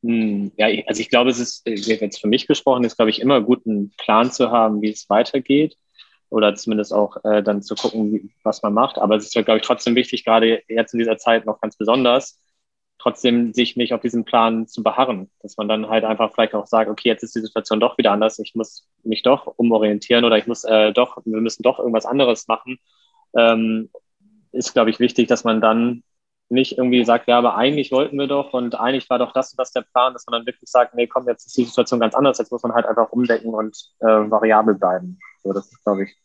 [0.02, 3.40] Hm, ja, also ich glaube, es ist, jetzt für mich gesprochen, ist, glaube ich, immer
[3.40, 5.78] gut, einen Plan zu haben, wie es weitergeht
[6.28, 8.98] oder zumindest auch äh, dann zu gucken, was man macht.
[8.98, 12.38] Aber es ist glaube ich, trotzdem wichtig, gerade jetzt in dieser Zeit noch ganz besonders,
[13.06, 16.66] trotzdem sich nicht auf diesen Plan zu beharren, dass man dann halt einfach vielleicht auch
[16.66, 20.38] sagt, okay, jetzt ist die Situation doch wieder anders, ich muss mich doch umorientieren oder
[20.38, 22.80] ich muss äh, doch, wir müssen doch irgendwas anderes machen.
[23.36, 23.90] Ähm,
[24.50, 26.02] ist, glaube ich, wichtig, dass man dann
[26.48, 29.60] nicht irgendwie sagt, ja, aber eigentlich wollten wir doch und eigentlich war doch das und
[29.60, 32.16] das der Plan, dass man dann wirklich sagt, nee, komm, jetzt ist die Situation ganz
[32.16, 35.20] anders, jetzt muss man halt einfach umdecken und äh, variabel bleiben.
[35.44, 36.16] So, das ist, glaube ich,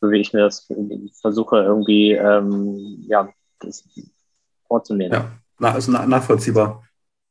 [0.00, 0.68] so wie ich mir das
[1.20, 3.28] versuche, irgendwie, ähm, ja,
[3.60, 3.84] das
[4.66, 5.12] vorzunehmen.
[5.12, 6.84] Ja, na, also nachvollziehbar.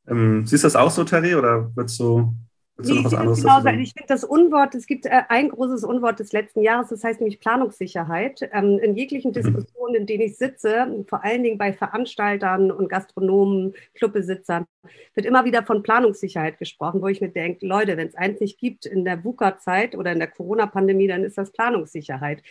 [0.07, 2.35] Ähm, siehst du das auch so, Terry, oder würdest du
[2.77, 6.61] Was anderes genau, Ich finde das Unwort, es gibt äh, ein großes Unwort des letzten
[6.61, 8.49] Jahres, das heißt nämlich Planungssicherheit.
[8.53, 9.35] Ähm, in jeglichen mhm.
[9.35, 14.65] Diskussionen, in denen ich sitze, vor allen Dingen bei Veranstaltern und Gastronomen, Clubbesitzern,
[15.13, 18.59] wird immer wieder von Planungssicherheit gesprochen, wo ich mir denke, Leute, wenn es eins nicht
[18.59, 22.41] gibt in der VUCA-Zeit oder in der Corona-Pandemie, dann ist das Planungssicherheit.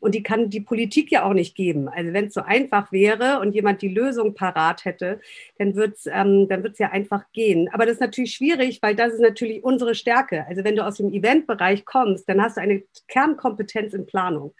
[0.00, 1.88] Und die kann die Politik ja auch nicht geben.
[1.88, 5.20] Also wenn es so einfach wäre und jemand die Lösung parat hätte,
[5.58, 6.48] dann wird es ähm,
[6.78, 7.68] ja einfach gehen.
[7.72, 10.46] Aber das ist natürlich schwierig, weil das ist natürlich unsere Stärke.
[10.48, 14.54] Also wenn du aus dem Eventbereich kommst, dann hast du eine Kernkompetenz in Planung.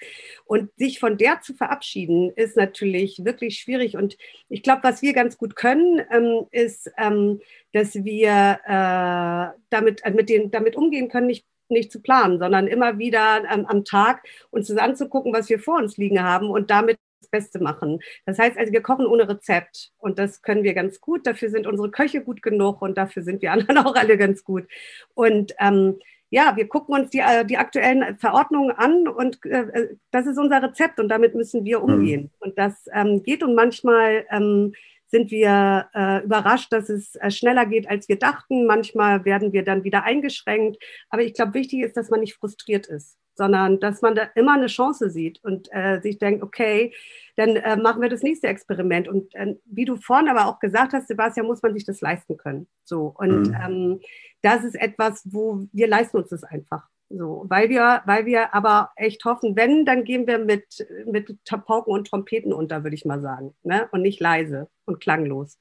[0.44, 3.96] Und sich von der zu verabschieden, ist natürlich wirklich schwierig.
[3.96, 4.16] Und
[4.48, 7.40] ich glaube, was wir ganz gut können, ähm, ist, ähm,
[7.72, 12.66] dass wir äh, damit, äh, mit den, damit umgehen können, nicht nicht zu planen, sondern
[12.66, 16.70] immer wieder ähm, am Tag uns das anzugucken, was wir vor uns liegen haben und
[16.70, 16.98] damit
[17.34, 17.98] Beste machen.
[18.26, 21.26] Das heißt also, wir kochen ohne Rezept und das können wir ganz gut.
[21.26, 24.68] Dafür sind unsere Köche gut genug und dafür sind wir anderen auch alle ganz gut.
[25.14, 25.98] Und ähm,
[26.30, 30.38] ja, wir gucken uns die, äh, die aktuellen Verordnungen an und äh, äh, das ist
[30.38, 31.84] unser Rezept und damit müssen wir mhm.
[31.84, 32.30] umgehen.
[32.38, 34.74] Und das ähm, geht und manchmal ähm,
[35.08, 38.66] sind wir äh, überrascht, dass es äh, schneller geht, als wir dachten.
[38.66, 40.82] Manchmal werden wir dann wieder eingeschränkt.
[41.08, 44.54] Aber ich glaube, wichtig ist, dass man nicht frustriert ist sondern dass man da immer
[44.54, 46.92] eine Chance sieht und äh, sich denkt, okay,
[47.36, 49.08] dann äh, machen wir das nächste Experiment.
[49.08, 52.36] Und äh, wie du vorhin aber auch gesagt hast, Sebastian, muss man sich das leisten
[52.36, 52.66] können.
[52.84, 53.56] So und mhm.
[53.64, 54.00] ähm,
[54.42, 56.88] das ist etwas, wo wir leisten uns das einfach.
[57.10, 61.92] So, weil wir, weil wir aber echt hoffen, wenn, dann gehen wir mit, mit Pauken
[61.92, 63.54] und Trompeten unter, würde ich mal sagen.
[63.62, 63.88] Ne?
[63.92, 65.58] Und nicht leise und klanglos.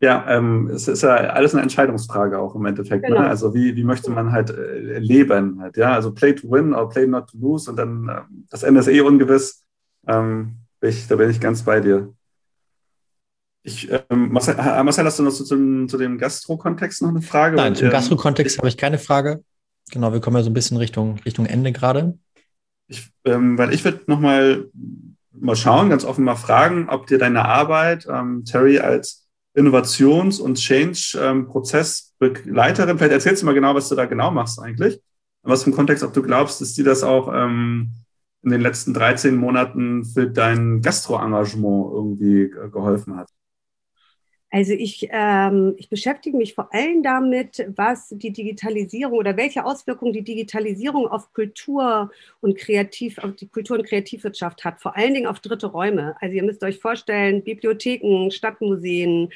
[0.00, 3.02] Ja, ähm, es ist ja alles eine Entscheidungsfrage auch im Endeffekt.
[3.02, 3.08] Ne?
[3.08, 3.22] Genau.
[3.22, 3.28] Ne?
[3.28, 5.60] Also wie, wie möchte man halt äh, leben?
[5.60, 8.20] Halt, ja, also play to win or play not to lose und dann äh,
[8.50, 9.64] das Ende ist eh ungewiss.
[10.06, 12.14] Ähm, ich, da bin ich ganz bei dir.
[13.64, 17.56] Ich, ähm, Marcel, Marcel, hast du noch zu, zu, zu dem Gastro-Kontext noch eine Frage?
[17.56, 19.42] Nein, zum ähm, Gastro-Kontext habe ich keine Frage.
[19.90, 22.16] Genau, wir kommen ja so ein bisschen Richtung, Richtung Ende gerade.
[22.86, 24.70] Ich, ähm, weil ich würde noch mal,
[25.32, 29.27] mal schauen, ganz offen mal fragen, ob dir deine Arbeit, ähm, Terry, als
[29.58, 32.98] Innovations- und Change-Prozessbegleiterin.
[32.98, 35.00] Vielleicht erzählst du mal genau, was du da genau machst eigentlich.
[35.42, 37.92] Was im Kontext, ob du glaubst, dass die das auch ähm,
[38.42, 43.28] in den letzten 13 Monaten für dein Gastro-Engagement irgendwie geholfen hat.
[44.50, 50.14] Also ich, ähm, ich beschäftige mich vor allem damit, was die Digitalisierung oder welche Auswirkungen
[50.14, 55.26] die Digitalisierung auf Kultur und Kreativ, auf die Kultur- und Kreativwirtschaft hat, vor allen Dingen
[55.26, 56.16] auf dritte Räume.
[56.20, 59.28] Also ihr müsst euch vorstellen, Bibliotheken, Stadtmuseen,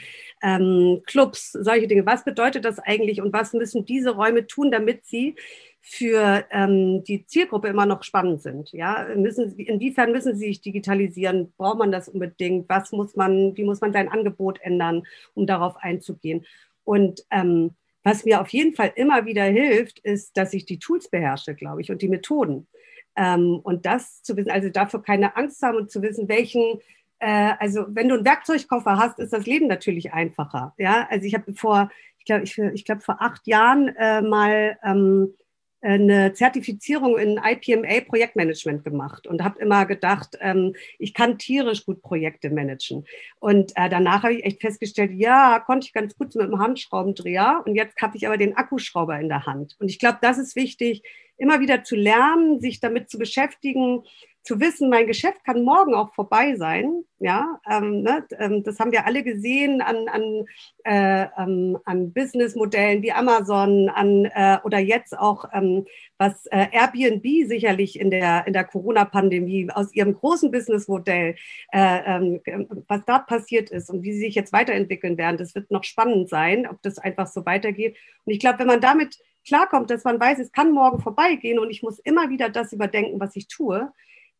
[0.42, 2.06] ähm, Clubs, solche Dinge.
[2.06, 5.36] Was bedeutet das eigentlich und was müssen diese Räume tun, damit sie
[5.84, 8.72] für ähm, die Zielgruppe immer noch spannend sind.
[8.72, 11.52] Ja, müssen, inwiefern müssen sie sich digitalisieren?
[11.56, 12.68] Braucht man das unbedingt?
[12.68, 15.02] Was muss man, wie muss man sein Angebot ändern,
[15.34, 16.46] um darauf einzugehen?
[16.84, 17.72] Und ähm,
[18.04, 21.80] was mir auf jeden Fall immer wieder hilft, ist, dass ich die Tools beherrsche, glaube
[21.80, 22.68] ich, und die Methoden.
[23.16, 26.80] Ähm, und das zu wissen, also dafür keine Angst haben und zu wissen, welchen
[27.18, 30.74] äh, also wenn du einen Werkzeugkoffer hast, ist das Leben natürlich einfacher.
[30.78, 34.78] Ja, also ich habe vor, ich glaube, ich, ich glaube vor acht Jahren äh, mal
[34.82, 35.34] ähm,
[35.82, 42.02] eine Zertifizierung in IPMA Projektmanagement gemacht und habe immer gedacht, ähm, ich kann tierisch gut
[42.02, 43.04] Projekte managen.
[43.40, 47.62] Und äh, danach habe ich echt festgestellt, ja, konnte ich ganz gut mit dem Handschraubendreher
[47.66, 49.76] und jetzt habe ich aber den Akkuschrauber in der Hand.
[49.80, 51.02] Und ich glaube, das ist wichtig,
[51.36, 54.04] immer wieder zu lernen, sich damit zu beschäftigen,
[54.42, 58.90] zu wissen, mein Geschäft kann morgen auch vorbei sein, ja, ähm, ne, ähm, das haben
[58.90, 60.46] wir alle gesehen an, an,
[60.84, 65.86] äh, ähm, an Businessmodellen wie Amazon, an äh, oder jetzt auch ähm,
[66.18, 71.36] was äh, Airbnb sicherlich in der in der Corona-Pandemie aus ihrem großen Businessmodell,
[71.72, 72.40] äh, ähm,
[72.88, 75.36] was dort passiert ist und wie sie sich jetzt weiterentwickeln werden.
[75.36, 77.96] Das wird noch spannend sein, ob das einfach so weitergeht.
[78.24, 81.70] Und ich glaube, wenn man damit klarkommt, dass man weiß, es kann morgen vorbeigehen und
[81.70, 83.92] ich muss immer wieder das überdenken, was ich tue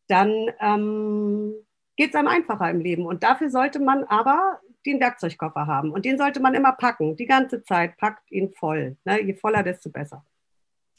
[0.07, 1.53] dann ähm,
[1.95, 3.05] geht es einem einfacher im Leben.
[3.05, 5.91] Und dafür sollte man aber den Werkzeugkoffer haben.
[5.91, 7.15] Und den sollte man immer packen.
[7.15, 8.97] Die ganze Zeit packt ihn voll.
[9.05, 9.21] Ne?
[9.21, 10.25] Je voller, desto besser.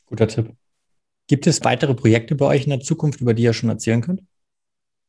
[0.07, 0.55] Guter Tipp.
[1.27, 4.23] Gibt es weitere Projekte bei euch in der Zukunft, über die ihr schon erzählen könnt?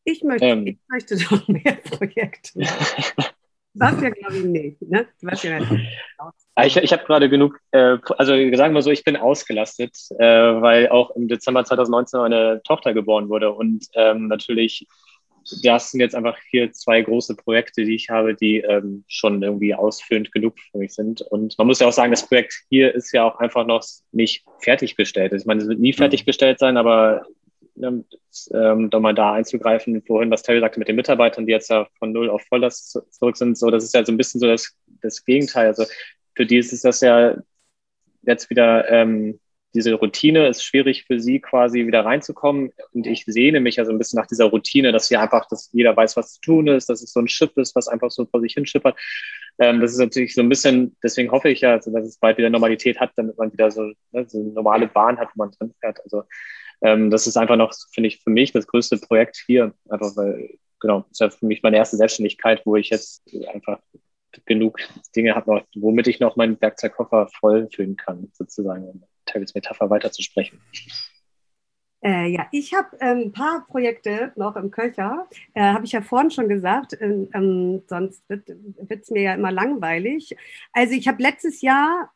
[0.05, 0.67] Ich möchte, ähm.
[0.67, 2.59] ich möchte noch mehr Projekte.
[3.75, 4.81] Was ja, glaube ich, nicht.
[4.81, 5.05] Ne?
[5.21, 5.59] Was ja
[6.63, 10.87] ich ich habe gerade genug, äh, also sagen wir so, ich bin ausgelastet, äh, weil
[10.89, 14.87] auch im Dezember 2019 eine Tochter geboren wurde und ähm, natürlich,
[15.63, 19.75] das sind jetzt einfach hier zwei große Projekte, die ich habe, die ähm, schon irgendwie
[19.75, 21.21] ausführend genug für mich sind.
[21.21, 24.45] Und man muss ja auch sagen, das Projekt hier ist ja auch einfach noch nicht
[24.59, 25.33] fertiggestellt.
[25.33, 25.97] Ich meine, es wird nie mhm.
[25.97, 27.25] fertiggestellt sein, aber
[27.77, 31.87] ähm, da mal da einzugreifen, vorhin, was Terry sagte mit den Mitarbeitern, die jetzt ja
[31.99, 34.75] von null auf Volllast zurück sind, so, das ist ja so ein bisschen so das,
[35.01, 35.67] das Gegenteil.
[35.67, 35.85] Also
[36.35, 37.35] für die ist das ja
[38.23, 39.39] jetzt wieder, ähm,
[39.73, 42.71] diese Routine ist schwierig für sie quasi wieder reinzukommen.
[42.93, 45.69] Und ich sehne mich ja so ein bisschen nach dieser Routine, dass hier einfach, dass
[45.73, 48.25] jeder weiß, was zu tun ist, dass es so ein Schiff ist, was einfach so
[48.25, 48.97] vor sich hinschippert.
[49.59, 52.37] Ähm, das ist natürlich so ein bisschen, deswegen hoffe ich ja, also, dass es bald
[52.37, 55.51] wieder Normalität hat, damit man wieder so, ne, so eine normale Bahn hat, wo man
[55.51, 55.99] drin fährt.
[56.03, 56.23] Also
[56.81, 59.73] ähm, das ist einfach noch, finde ich, für mich das größte Projekt hier.
[59.89, 63.79] Einfach weil, genau, das ist ja für mich meine erste Selbstständigkeit, wo ich jetzt einfach
[64.45, 64.79] genug
[65.15, 70.59] Dinge habe, womit ich noch meinen Werkzeugkoffer voll füllen kann, sozusagen, um Terrys Metapher weiterzusprechen.
[72.05, 75.27] Äh, ja, ich habe ähm, ein paar Projekte noch im Köcher.
[75.55, 78.47] Äh, habe ich ja vorhin schon gesagt, ähm, ähm sonst wird
[79.01, 80.35] es mir ja immer langweilig.
[80.71, 82.11] Also ich habe letztes Jahr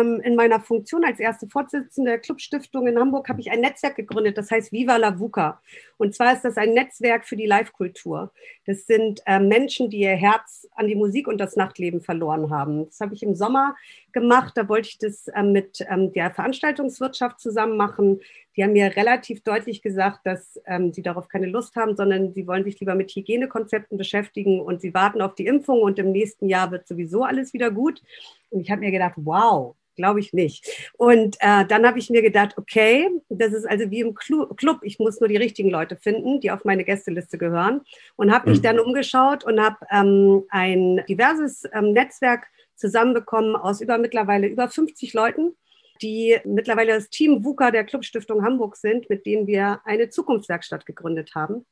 [0.00, 4.36] in meiner Funktion als erste Vorsitzende der Clubstiftung in Hamburg habe ich ein Netzwerk gegründet,
[4.36, 5.60] das heißt Viva la VUCA.
[5.96, 8.32] Und zwar ist das ein Netzwerk für die Live-Kultur.
[8.66, 12.86] Das sind äh, Menschen, die ihr Herz an die Musik und das Nachtleben verloren haben.
[12.86, 13.76] Das habe ich im Sommer
[14.12, 14.54] gemacht.
[14.56, 18.20] Da wollte ich das äh, mit ähm, der Veranstaltungswirtschaft zusammen machen.
[18.56, 22.46] Die haben mir relativ deutlich gesagt, dass ähm, sie darauf keine Lust haben, sondern sie
[22.46, 26.48] wollen sich lieber mit Hygienekonzepten beschäftigen und sie warten auf die Impfung und im nächsten
[26.48, 28.02] Jahr wird sowieso alles wieder gut.
[28.50, 30.66] Und ich habe mir gedacht, wow, glaube ich nicht.
[30.96, 34.98] Und äh, dann habe ich mir gedacht, okay, das ist also wie im Club, ich
[34.98, 37.82] muss nur die richtigen Leute finden, die auf meine Gästeliste gehören.
[38.16, 38.64] Und habe mich mhm.
[38.64, 45.12] dann umgeschaut und habe ähm, ein diverses ähm, Netzwerk zusammenbekommen aus über mittlerweile über 50
[45.14, 45.54] Leuten,
[46.02, 51.34] die mittlerweile das Team WUKA der Clubstiftung Hamburg sind, mit denen wir eine Zukunftswerkstatt gegründet
[51.34, 51.64] haben.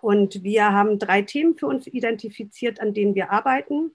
[0.00, 3.92] Und wir haben drei Themen für uns identifiziert, an denen wir arbeiten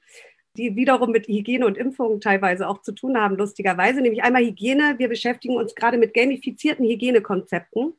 [0.57, 4.01] die wiederum mit Hygiene und Impfungen teilweise auch zu tun haben, lustigerweise.
[4.01, 4.95] Nämlich einmal Hygiene.
[4.97, 7.93] Wir beschäftigen uns gerade mit gamifizierten Hygienekonzepten.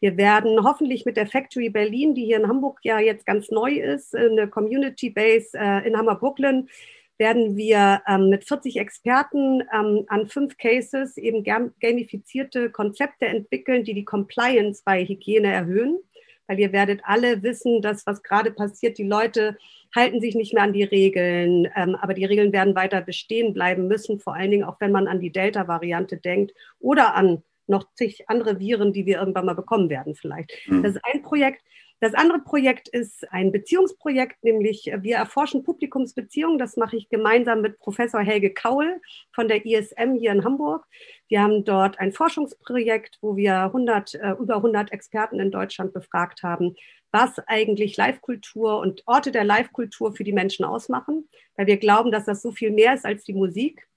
[0.00, 3.72] Wir werden hoffentlich mit der Factory Berlin, die hier in Hamburg ja jetzt ganz neu
[3.72, 6.68] ist, eine Community Base äh, in Hammer-Brooklyn,
[7.16, 13.94] werden wir ähm, mit 40 Experten ähm, an fünf Cases eben gamifizierte Konzepte entwickeln, die
[13.94, 16.00] die Compliance bei Hygiene erhöhen.
[16.46, 19.56] Weil ihr werdet alle wissen, dass was gerade passiert, die Leute
[19.94, 23.86] halten sich nicht mehr an die Regeln, ähm, aber die Regeln werden weiter bestehen bleiben
[23.86, 28.28] müssen, vor allen Dingen auch wenn man an die Delta-Variante denkt oder an noch zig
[28.28, 30.52] andere Viren, die wir irgendwann mal bekommen werden vielleicht.
[30.66, 30.82] Mhm.
[30.82, 31.62] Das ist ein Projekt.
[32.04, 36.58] Das andere Projekt ist ein Beziehungsprojekt, nämlich wir erforschen Publikumsbeziehungen.
[36.58, 39.00] Das mache ich gemeinsam mit Professor Helge Kaul
[39.32, 40.84] von der ISM hier in Hamburg.
[41.28, 46.42] Wir haben dort ein Forschungsprojekt, wo wir 100, äh, über 100 Experten in Deutschland befragt
[46.42, 46.76] haben,
[47.10, 51.26] was eigentlich Live-Kultur und Orte der Live-Kultur für die Menschen ausmachen,
[51.56, 53.88] weil wir glauben, dass das so viel mehr ist als die Musik.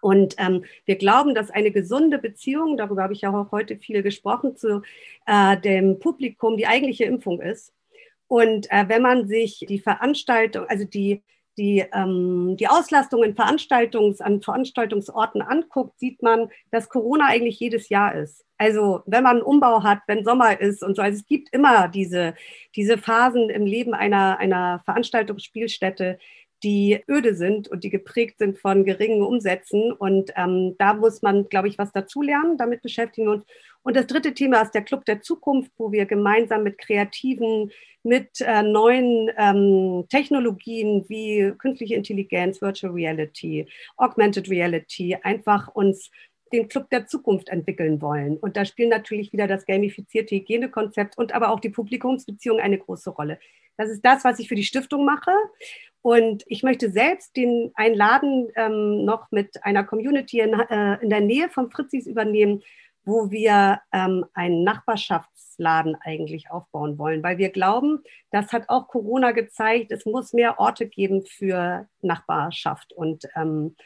[0.00, 4.02] Und ähm, wir glauben, dass eine gesunde Beziehung, darüber habe ich ja auch heute viel
[4.02, 4.82] gesprochen, zu
[5.26, 7.72] äh, dem Publikum die eigentliche Impfung ist.
[8.28, 11.22] Und äh, wenn man sich die Veranstaltung, also die
[11.60, 17.90] die, ähm, die Auslastung in Veranstaltungs, an Veranstaltungsorten anguckt, sieht man, dass Corona eigentlich jedes
[17.90, 18.46] Jahr ist.
[18.56, 21.02] Also wenn man einen Umbau hat, wenn Sommer ist und so.
[21.02, 22.34] Also es gibt immer diese,
[22.76, 26.18] diese Phasen im Leben einer, einer Veranstaltungsspielstätte,
[26.62, 29.92] die öde sind und die geprägt sind von geringen Umsätzen.
[29.92, 32.58] Und ähm, da muss man, glaube ich, was dazulernen.
[32.58, 33.44] Damit beschäftigen wir uns.
[33.82, 37.70] Und das dritte Thema ist der Club der Zukunft, wo wir gemeinsam mit Kreativen,
[38.02, 46.10] mit äh, neuen ähm, Technologien wie künstliche Intelligenz, Virtual Reality, Augmented Reality einfach uns
[46.52, 48.36] den Club der Zukunft entwickeln wollen.
[48.36, 53.10] Und da spielen natürlich wieder das gamifizierte Hygienekonzept und aber auch die Publikumsbeziehung eine große
[53.10, 53.38] Rolle.
[53.76, 55.30] Das ist das, was ich für die Stiftung mache.
[56.02, 61.10] Und ich möchte selbst den einen Laden ähm, noch mit einer Community in, äh, in
[61.10, 62.62] der Nähe von Fritzis übernehmen,
[63.04, 69.32] wo wir ähm, einen Nachbarschaftsladen eigentlich aufbauen wollen, weil wir glauben, das hat auch Corona
[69.32, 73.76] gezeigt, es muss mehr Orte geben für Nachbarschaft und ähm,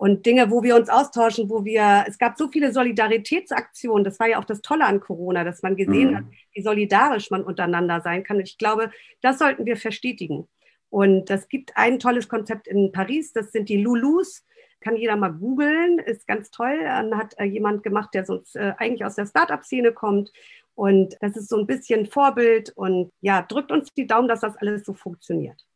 [0.00, 4.28] und Dinge, wo wir uns austauschen, wo wir, es gab so viele Solidaritätsaktionen, das war
[4.28, 6.16] ja auch das Tolle an Corona, dass man gesehen mhm.
[6.16, 8.38] hat, wie solidarisch man untereinander sein kann.
[8.38, 8.90] Und ich glaube,
[9.20, 10.48] das sollten wir verstetigen.
[10.90, 14.44] Und das gibt ein tolles Konzept in Paris, das sind die Loulous.
[14.80, 16.78] Kann jeder mal googeln, ist ganz toll.
[16.82, 20.32] Dann hat äh, jemand gemacht, der sonst äh, eigentlich aus der Startup-Szene kommt.
[20.74, 24.56] Und das ist so ein bisschen Vorbild und ja, drückt uns die Daumen, dass das
[24.56, 25.66] alles so funktioniert.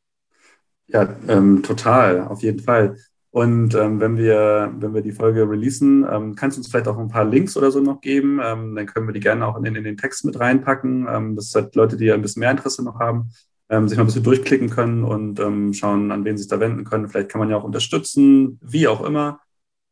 [0.87, 2.97] Ja, ähm, total, auf jeden Fall.
[3.31, 6.99] Und ähm, wenn, wir, wenn wir die Folge releasen, ähm, kannst du uns vielleicht auch
[6.99, 8.41] ein paar Links oder so noch geben.
[8.43, 11.09] Ähm, dann können wir die gerne auch in den, in den Text mit reinpacken.
[11.11, 13.31] Ähm, dass halt Leute, die ein bisschen mehr Interesse noch haben,
[13.71, 16.61] ähm, sich mal ein bisschen durchklicken können und ähm, schauen, an wen sie sich da
[16.61, 17.09] wenden können.
[17.09, 19.41] Vielleicht kann man ja auch unterstützen, wie auch immer.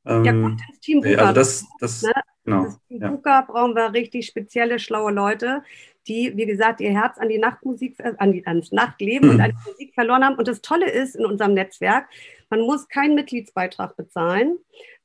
[0.05, 2.13] Ähm, ja, gut, ins Team nee, also das, das, ne?
[2.45, 3.09] genau, das Team ja.
[3.09, 5.63] Buka brauchen wir richtig spezielle, schlaue Leute,
[6.09, 9.35] die, wie gesagt, ihr Herz an die Nachtmusik, äh, an die, ans Nachtleben mhm.
[9.35, 10.37] und an die Musik verloren haben.
[10.37, 12.09] Und das Tolle ist in unserem Netzwerk,
[12.51, 14.59] man muss keinen Mitgliedsbeitrag bezahlen.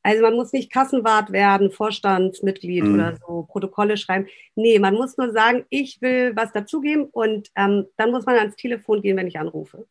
[0.08, 2.94] Also man muss nicht Kassenwart werden, Vorstandsmitglied mhm.
[2.94, 4.28] oder so, Protokolle schreiben.
[4.56, 8.56] Nee, man muss nur sagen, ich will was dazugeben und ähm, dann muss man ans
[8.56, 9.86] Telefon gehen, wenn ich anrufe.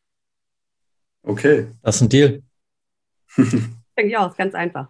[1.23, 1.67] Okay.
[1.83, 2.43] Das ist ein Deal.
[3.37, 3.71] Denke
[4.07, 4.89] ich auch, ist ganz einfach.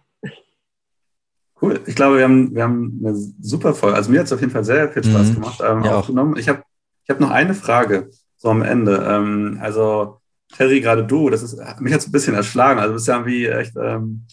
[1.61, 1.81] Cool.
[1.85, 3.97] Ich glaube, wir haben, wir haben eine super Folge.
[3.97, 5.33] Also mir hat es auf jeden Fall sehr viel Spaß mhm.
[5.33, 6.35] gemacht, ähm, ja, aufgenommen.
[6.35, 6.39] Auch.
[6.39, 6.63] Ich habe
[7.03, 9.05] ich hab noch eine Frage so am Ende.
[9.05, 10.21] Ähm, also
[10.55, 12.79] Terry, gerade du, das ist, mich hat es ein bisschen erschlagen.
[12.79, 14.25] Also du bist ja irgendwie echt ähm,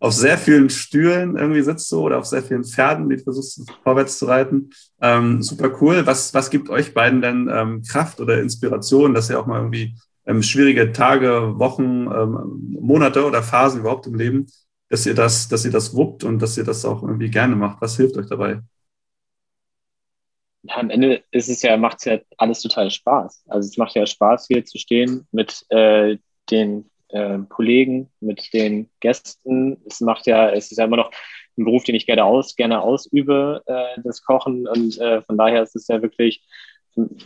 [0.00, 4.18] auf sehr vielen Stühlen irgendwie sitzt du oder auf sehr vielen Pferden, die versuchst vorwärts
[4.18, 4.70] zu reiten.
[5.00, 6.06] Ähm, super cool.
[6.06, 9.94] Was, was gibt euch beiden denn ähm, Kraft oder Inspiration, dass ihr auch mal irgendwie
[10.26, 14.46] ähm, schwierige Tage, Wochen, ähm, Monate oder Phasen überhaupt im Leben,
[14.88, 17.80] dass ihr das, dass ihr das wuppt und dass ihr das auch irgendwie gerne macht?
[17.80, 18.60] Was hilft euch dabei?
[20.62, 23.44] ja, am Ende ist es ja, macht es ja alles total Spaß.
[23.48, 26.18] Also es macht ja Spaß, hier zu stehen mit äh,
[26.50, 29.78] den äh, Kollegen, mit den Gästen.
[29.86, 31.10] Es macht ja, es ist ja immer noch
[31.56, 34.66] ein Beruf, den ich gerne aus, gerne ausübe, äh, das Kochen.
[34.66, 36.42] Und äh, von daher ist es ja wirklich,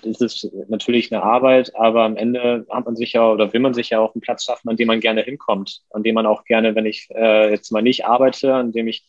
[0.05, 3.75] es ist natürlich eine Arbeit, aber am Ende hat man sich ja oder will man
[3.75, 6.45] sich ja auch einen Platz schaffen, an dem man gerne hinkommt, an dem man auch
[6.45, 9.07] gerne, wenn ich äh, jetzt mal nicht arbeite, an dem ich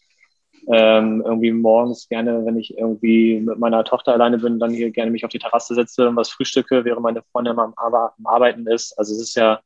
[0.72, 5.12] ähm, irgendwie morgens gerne, wenn ich irgendwie mit meiner Tochter alleine bin, dann hier gerne
[5.12, 8.98] mich auf die Terrasse setze und was frühstücke, während meine Freundin am, am Arbeiten ist.
[8.98, 9.60] Also es ist ja,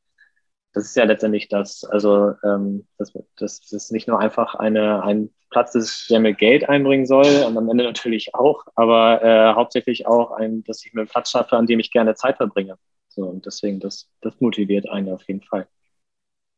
[0.72, 1.84] das ist ja letztendlich das.
[1.84, 6.32] Also ähm, das, das, das ist nicht nur einfach eine, ein Platz ist, der mir
[6.32, 10.94] Geld einbringen soll und am Ende natürlich auch, aber äh, hauptsächlich auch ein, dass ich
[10.94, 12.78] mir einen Platz schaffe, an dem ich gerne Zeit verbringe.
[13.08, 15.66] So, und deswegen, das, das motiviert einen auf jeden Fall.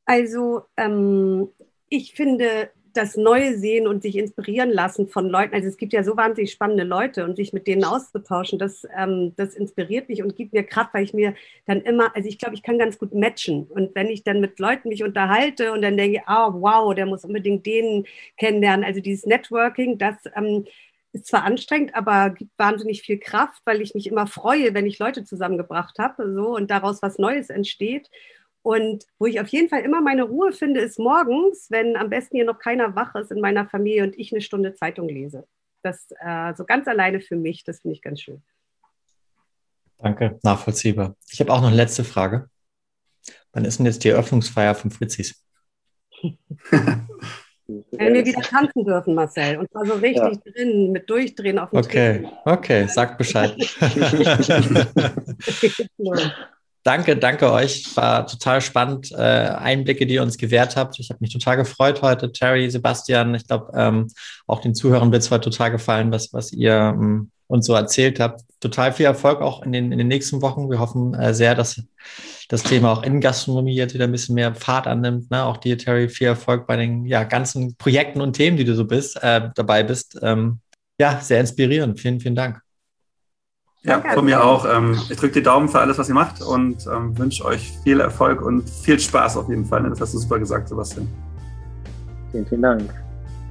[0.05, 1.49] Also ähm,
[1.89, 5.55] ich finde, das Neue sehen und sich inspirieren lassen von Leuten.
[5.55, 9.33] Also es gibt ja so wahnsinnig spannende Leute und sich mit denen auszutauschen, das, ähm,
[9.37, 11.35] das inspiriert mich und gibt mir Kraft, weil ich mir
[11.67, 13.65] dann immer, also ich glaube, ich kann ganz gut matchen.
[13.65, 17.07] Und wenn ich dann mit Leuten mich unterhalte und dann denke, ah, oh, wow, der
[17.07, 18.85] muss unbedingt den kennenlernen.
[18.85, 20.67] Also dieses Networking, das ähm,
[21.13, 24.99] ist zwar anstrengend, aber gibt wahnsinnig viel Kraft, weil ich mich immer freue, wenn ich
[24.99, 28.09] Leute zusammengebracht habe so, und daraus was Neues entsteht.
[28.63, 32.37] Und wo ich auf jeden Fall immer meine Ruhe finde, ist morgens, wenn am besten
[32.37, 35.47] hier noch keiner wach ist in meiner Familie und ich eine Stunde Zeitung lese.
[35.83, 38.43] Das äh, so ganz alleine für mich, das finde ich ganz schön.
[39.99, 41.17] Danke, nachvollziehbar.
[41.31, 42.49] Ich habe auch noch eine letzte Frage.
[43.53, 45.45] Wann ist denn jetzt die Eröffnungsfeier von Fritzis?
[47.67, 49.59] Wenn wir wieder tanzen dürfen, Marcel.
[49.59, 50.53] Und zwar so richtig ja.
[50.53, 52.37] drin, mit Durchdrehen auf dem Okay, Treten.
[52.45, 53.57] okay, sag Bescheid.
[56.85, 57.97] Danke, danke euch.
[57.97, 59.13] War total spannend.
[59.13, 60.99] Äh, Einblicke, die ihr uns gewährt habt.
[60.99, 62.33] Ich habe mich total gefreut heute.
[62.33, 64.09] Terry, Sebastian, ich glaube, ähm,
[64.49, 68.19] auch den Zuhörern wird es heute total gefallen, was, was ihr ähm, uns so erzählt
[68.19, 68.41] habt.
[68.59, 70.71] Total viel Erfolg auch in den, in den nächsten Wochen.
[70.71, 71.81] Wir hoffen äh, sehr, dass
[72.49, 75.31] das Thema auch in Gastronomie jetzt wieder ein bisschen mehr Fahrt annimmt.
[75.31, 75.45] Ne?
[75.45, 78.87] Auch dir, Terry, viel Erfolg bei den ja, ganzen Projekten und Themen, die du so
[78.87, 80.19] bist, äh, dabei bist.
[80.21, 80.59] Ähm,
[80.99, 82.01] ja, sehr inspirierend.
[82.01, 82.61] Vielen, vielen Dank.
[83.85, 84.65] Ja, von mir auch.
[84.65, 87.99] Ähm, ich drücke die Daumen für alles, was ihr macht und ähm, wünsche euch viel
[88.01, 89.83] Erfolg und viel Spaß auf jeden Fall.
[89.83, 89.91] Ne?
[89.91, 91.09] Das hast du super gesagt, Sebastian.
[92.31, 92.95] Vielen, vielen Dank.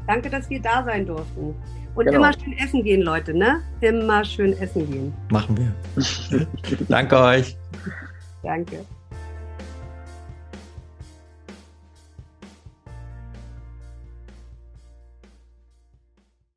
[0.07, 1.53] Danke, dass wir da sein durften.
[1.95, 2.19] Und genau.
[2.19, 3.61] immer schön essen gehen, Leute, ne?
[3.81, 5.13] Immer schön essen gehen.
[5.29, 6.47] Machen wir.
[6.87, 7.57] Danke euch.
[8.41, 8.85] Danke.